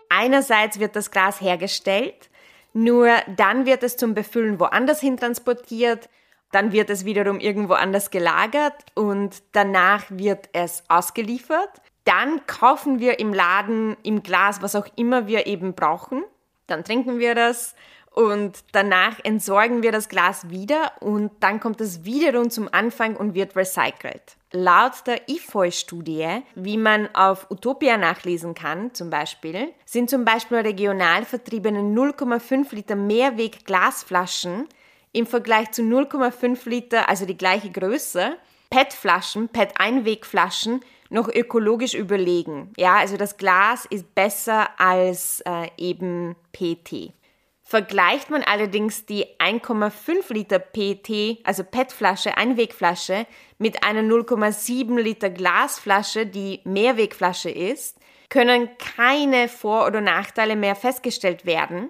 Einerseits 0.09 0.79
wird 0.79 0.95
das 0.95 1.11
Glas 1.11 1.41
hergestellt, 1.41 2.29
nur 2.71 3.09
dann 3.35 3.65
wird 3.65 3.83
es 3.83 3.97
zum 3.97 4.13
Befüllen 4.13 4.59
woanders 4.59 4.99
hin 4.99 5.17
transportiert, 5.17 6.09
dann 6.53 6.71
wird 6.71 6.89
es 6.89 7.03
wiederum 7.03 7.39
irgendwo 7.39 7.73
anders 7.73 8.11
gelagert 8.11 8.73
und 8.93 9.41
danach 9.53 10.05
wird 10.09 10.49
es 10.53 10.83
ausgeliefert. 10.87 11.81
Dann 12.05 12.45
kaufen 12.45 12.99
wir 12.99 13.19
im 13.19 13.33
Laden 13.33 13.97
im 14.03 14.23
Glas, 14.23 14.61
was 14.61 14.75
auch 14.75 14.87
immer 14.95 15.25
wir 15.25 15.47
eben 15.47 15.73
brauchen. 15.73 16.23
Dann 16.67 16.83
trinken 16.83 17.17
wir 17.17 17.33
das 17.33 17.75
und 18.11 18.63
danach 18.71 19.19
entsorgen 19.23 19.81
wir 19.81 19.91
das 19.91 20.09
Glas 20.09 20.49
wieder 20.49 20.91
und 20.99 21.31
dann 21.39 21.59
kommt 21.59 21.81
es 21.81 22.05
wiederum 22.05 22.51
zum 22.51 22.69
Anfang 22.71 23.15
und 23.15 23.33
wird 23.33 23.55
recycelt. 23.55 24.37
Laut 24.51 25.07
der 25.07 25.27
IFOI-Studie, 25.27 26.43
wie 26.53 26.77
man 26.77 27.09
auf 27.15 27.49
Utopia 27.49 27.97
nachlesen 27.97 28.53
kann, 28.53 28.93
zum 28.93 29.09
Beispiel, 29.09 29.73
sind 29.85 30.11
zum 30.11 30.25
Beispiel 30.25 30.59
regional 30.59 31.25
vertriebene 31.25 31.79
0,5 31.79 32.75
Liter 32.75 32.95
Mehrweg-Glasflaschen 32.95 34.67
im 35.13 35.25
Vergleich 35.25 35.71
zu 35.71 35.83
0,5 35.83 36.67
Liter, 36.67 37.07
also 37.07 37.25
die 37.25 37.37
gleiche 37.37 37.71
Größe, 37.71 38.35
PET-Flaschen, 38.69 39.49
PET-Einwegflaschen 39.49 40.81
noch 41.09 41.29
ökologisch 41.29 41.93
überlegen. 41.93 42.73
Ja, 42.75 42.95
also 42.95 43.17
das 43.17 43.37
Glas 43.37 43.85
ist 43.85 44.15
besser 44.15 44.67
als 44.79 45.41
äh, 45.41 45.69
eben 45.77 46.35
PT. 46.51 47.13
Vergleicht 47.61 48.29
man 48.29 48.43
allerdings 48.43 49.05
die 49.05 49.25
1,5 49.39 50.33
Liter 50.33 50.59
PET, 50.59 51.39
also 51.43 51.63
PET-Flasche, 51.63 52.35
Einwegflasche, 52.35 53.25
mit 53.57 53.83
einer 53.83 54.01
0,7 54.01 54.99
Liter 54.99 55.29
Glasflasche, 55.29 56.25
die 56.25 56.59
Mehrwegflasche 56.65 57.49
ist, 57.49 57.97
können 58.29 58.69
keine 58.77 59.47
Vor- 59.47 59.85
oder 59.85 60.01
Nachteile 60.01 60.55
mehr 60.55 60.75
festgestellt 60.75 61.45
werden, 61.45 61.89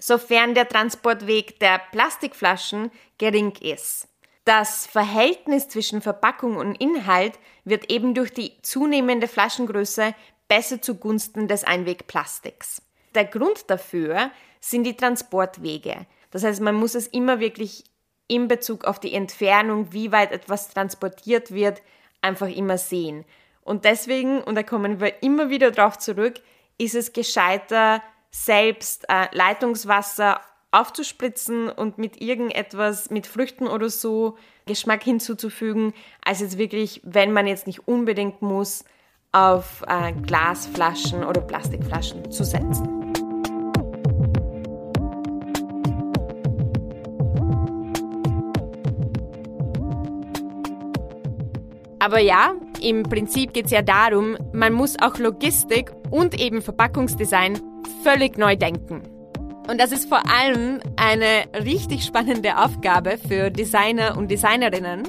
sofern 0.00 0.54
der 0.54 0.68
Transportweg 0.68 1.60
der 1.60 1.80
Plastikflaschen 1.92 2.90
gering 3.18 3.52
ist. 3.60 4.08
Das 4.44 4.86
Verhältnis 4.86 5.68
zwischen 5.68 6.00
Verpackung 6.00 6.56
und 6.56 6.74
Inhalt 6.80 7.38
wird 7.64 7.90
eben 7.90 8.14
durch 8.14 8.32
die 8.32 8.52
zunehmende 8.62 9.28
Flaschengröße 9.28 10.14
besser 10.48 10.82
zugunsten 10.82 11.46
des 11.46 11.62
Einwegplastiks. 11.62 12.82
Der 13.14 13.26
Grund 13.26 13.70
dafür 13.70 14.30
sind 14.58 14.84
die 14.84 14.96
Transportwege. 14.96 16.06
Das 16.30 16.42
heißt, 16.42 16.60
man 16.60 16.74
muss 16.74 16.94
es 16.94 17.06
immer 17.06 17.38
wirklich 17.38 17.84
in 18.28 18.48
Bezug 18.48 18.84
auf 18.84 18.98
die 18.98 19.12
Entfernung, 19.12 19.92
wie 19.92 20.12
weit 20.12 20.32
etwas 20.32 20.70
transportiert 20.70 21.52
wird, 21.52 21.82
einfach 22.22 22.48
immer 22.48 22.78
sehen. 22.78 23.24
Und 23.62 23.84
deswegen, 23.84 24.42
und 24.42 24.54
da 24.54 24.62
kommen 24.62 25.00
wir 25.00 25.22
immer 25.22 25.50
wieder 25.50 25.70
drauf 25.70 25.98
zurück, 25.98 26.40
ist 26.78 26.94
es 26.94 27.12
gescheiter, 27.12 28.02
selbst 28.30 29.06
äh, 29.08 29.26
Leitungswasser 29.32 30.40
aufzuspritzen 30.72 31.68
und 31.68 31.98
mit 31.98 32.20
irgendetwas, 32.20 33.10
mit 33.10 33.26
Früchten 33.26 33.66
oder 33.66 33.90
so 33.90 34.36
Geschmack 34.66 35.02
hinzuzufügen, 35.02 35.92
als 36.24 36.40
jetzt 36.40 36.58
wirklich, 36.58 37.00
wenn 37.04 37.32
man 37.32 37.46
jetzt 37.46 37.66
nicht 37.66 37.88
unbedingt 37.88 38.40
muss, 38.40 38.84
auf 39.32 39.84
äh, 39.88 40.12
Glasflaschen 40.12 41.24
oder 41.24 41.40
Plastikflaschen 41.40 42.30
zu 42.30 42.44
setzen. 42.44 43.00
Aber 52.02 52.18
ja, 52.18 52.54
im 52.80 53.02
Prinzip 53.02 53.52
geht 53.52 53.66
es 53.66 53.72
ja 53.72 53.82
darum, 53.82 54.36
man 54.52 54.72
muss 54.72 54.96
auch 55.00 55.18
Logistik 55.18 55.92
und 56.10 56.40
eben 56.40 56.62
Verpackungsdesign 56.62 57.60
völlig 58.02 58.38
neu 58.38 58.56
denken. 58.56 59.02
Und 59.68 59.80
das 59.80 59.92
ist 59.92 60.08
vor 60.08 60.22
allem 60.28 60.80
eine 60.96 61.44
richtig 61.64 62.04
spannende 62.04 62.58
Aufgabe 62.58 63.18
für 63.18 63.50
Designer 63.50 64.16
und 64.16 64.30
Designerinnen. 64.30 65.02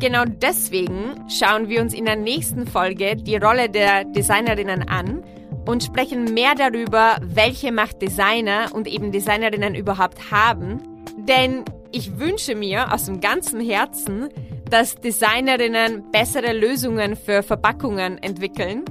Genau 0.00 0.24
deswegen 0.24 1.24
schauen 1.28 1.68
wir 1.68 1.80
uns 1.80 1.94
in 1.94 2.06
der 2.06 2.16
nächsten 2.16 2.66
Folge 2.66 3.14
die 3.14 3.36
Rolle 3.36 3.68
der 3.68 4.04
Designerinnen 4.04 4.88
an 4.88 5.22
und 5.66 5.84
sprechen 5.84 6.34
mehr 6.34 6.54
darüber, 6.56 7.18
welche 7.22 7.70
Macht 7.70 8.02
Designer 8.02 8.70
und 8.72 8.88
eben 8.88 9.12
Designerinnen 9.12 9.76
überhaupt 9.76 10.32
haben. 10.32 10.80
Denn 11.16 11.64
ich 11.92 12.18
wünsche 12.18 12.56
mir 12.56 12.92
aus 12.92 13.04
dem 13.04 13.20
ganzen 13.20 13.60
Herzen, 13.60 14.30
dass 14.68 14.96
Designerinnen 14.96 16.10
bessere 16.10 16.52
Lösungen 16.52 17.14
für 17.14 17.44
Verpackungen 17.44 18.20
entwickeln 18.20 18.84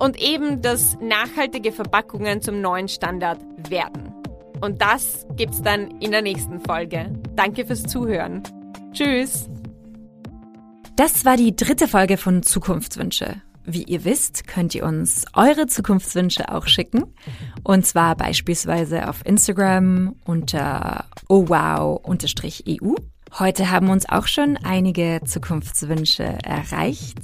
und 0.00 0.20
eben, 0.20 0.62
dass 0.62 0.98
nachhaltige 1.00 1.70
Verpackungen 1.70 2.42
zum 2.42 2.60
neuen 2.60 2.88
Standard 2.88 3.38
werden. 3.68 4.12
Und 4.60 4.82
das 4.82 5.26
gibt's 5.36 5.62
dann 5.62 5.90
in 6.00 6.10
der 6.10 6.22
nächsten 6.22 6.58
Folge. 6.60 7.12
Danke 7.36 7.64
fürs 7.64 7.84
Zuhören. 7.84 8.42
Tschüss. 8.92 9.48
Das 10.96 11.24
war 11.24 11.36
die 11.36 11.54
dritte 11.54 11.86
Folge 11.86 12.16
von 12.16 12.42
Zukunftswünsche. 12.42 13.40
Wie 13.64 13.84
ihr 13.84 14.04
wisst, 14.04 14.46
könnt 14.46 14.74
ihr 14.74 14.84
uns 14.84 15.26
eure 15.34 15.66
Zukunftswünsche 15.66 16.52
auch 16.52 16.66
schicken. 16.66 17.14
Und 17.62 17.86
zwar 17.86 18.16
beispielsweise 18.16 19.08
auf 19.08 19.24
Instagram 19.24 20.16
unter 20.24 21.04
ohwow-eu 21.28 22.00
Heute 23.38 23.70
haben 23.70 23.90
uns 23.90 24.08
auch 24.08 24.26
schon 24.26 24.58
einige 24.64 25.20
Zukunftswünsche 25.24 26.24
erreicht. 26.24 27.18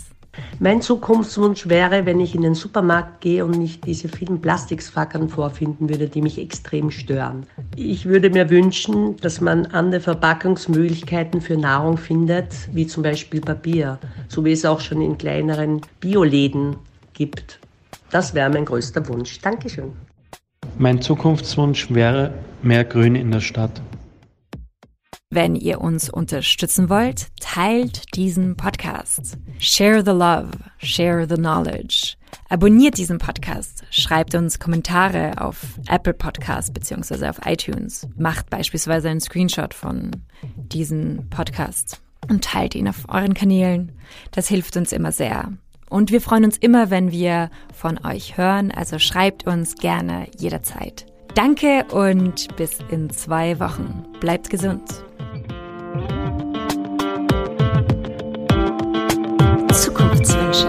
Mein 0.59 0.81
Zukunftswunsch 0.81 1.69
wäre, 1.69 2.07
wenn 2.07 2.21
ich 2.21 2.35
in 2.35 2.43
den 2.43 2.55
Supermarkt 2.55 3.21
gehe 3.21 3.45
und 3.45 3.59
nicht 3.59 3.85
diese 3.87 4.09
vielen 4.09 4.41
Plastikfackeln 4.41 5.29
vorfinden 5.29 5.89
würde, 5.89 6.09
die 6.09 6.23
mich 6.23 6.39
extrem 6.39 6.91
stören. 6.91 7.47
Ich 7.77 8.07
würde 8.07 8.31
mir 8.31 8.49
wünschen, 8.51 9.17
dass 9.19 9.41
man 9.41 9.67
andere 9.67 10.01
Verpackungsmöglichkeiten 10.01 11.41
für 11.41 11.57
Nahrung 11.57 11.99
findet, 11.99 12.53
wie 12.73 12.87
zum 12.87 13.03
Beispiel 13.03 13.41
Papier, 13.41 13.99
so 14.29 14.45
wie 14.45 14.53
es 14.53 14.65
auch 14.65 14.81
schon 14.81 15.01
in 15.03 15.19
kleineren 15.19 15.81
Bioläden 16.01 16.77
gibt. 17.13 17.59
Das 18.11 18.35
wäre 18.35 18.51
mein 18.51 18.65
größter 18.65 19.07
Wunsch. 19.09 19.41
Dankeschön. 19.41 19.93
Mein 20.79 21.01
Zukunftswunsch 21.01 21.91
wäre 21.91 22.33
mehr 22.63 22.85
Grün 22.85 23.15
in 23.15 23.31
der 23.31 23.41
Stadt. 23.41 23.81
Wenn 25.31 25.57
ihr 25.57 25.81
uns 25.81 26.09
unterstützen 26.09 26.89
wollt, 26.89 27.27
teilt 27.41 28.15
diesen 28.15 28.57
Podcast. 28.57 29.37
Share 29.59 30.05
the 30.05 30.13
love, 30.13 30.51
share 30.79 31.27
the 31.29 31.35
knowledge. 31.35 32.15
Abonniert 32.49 32.97
diesen 32.97 33.19
Podcast, 33.19 33.83
schreibt 33.91 34.37
uns 34.37 34.61
Kommentare 34.61 35.33
auf 35.41 35.65
Apple 35.89 36.15
Podcast 36.15 36.73
bzw. 36.73 37.27
auf 37.27 37.41
iTunes. 37.45 38.07
Macht 38.17 38.51
beispielsweise 38.51 39.11
einen 39.11 39.21
Screenshot 39.21 39.75
von 39.75 40.13
diesem 40.43 41.29
Podcast 41.29 42.01
und 42.31 42.45
teilt 42.45 42.77
ihn 42.77 42.87
auf 42.87 43.09
euren 43.09 43.35
Kanälen. 43.35 43.91
Das 44.31 44.47
hilft 44.47 44.77
uns 44.77 44.93
immer 44.93 45.11
sehr. 45.11 45.53
Und 45.91 46.13
wir 46.13 46.21
freuen 46.21 46.45
uns 46.45 46.57
immer, 46.57 46.91
wenn 46.91 47.11
wir 47.11 47.51
von 47.75 47.99
euch 48.05 48.39
hören, 48.39 48.71
also 48.71 49.01
schreibt 49.01 49.45
uns 49.45 49.75
gerne 49.75 50.29
jederzeit. 50.39 51.05
Danke 51.35 51.85
und 51.91 52.57
bis 52.57 52.79
in 52.91 53.11
zwei 53.11 53.59
Wochen. 53.59 54.05
Bleibt 54.21 54.51
gesund. 54.51 55.05
Zukunftswünsche. 59.97 60.67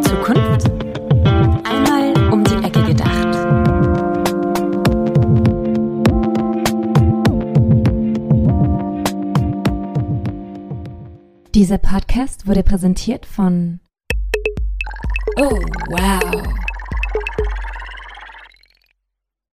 Zukunft? 0.00 0.70
Einmal 1.64 2.32
um 2.32 2.42
die 2.42 2.54
Ecke 2.64 2.82
gedacht. 2.84 3.28
Dieser 11.54 11.76
Podcast 11.76 12.46
wurde 12.46 12.62
präsentiert 12.62 13.26
von 13.26 13.80
Oh, 15.36 15.58
wow. 15.90 16.61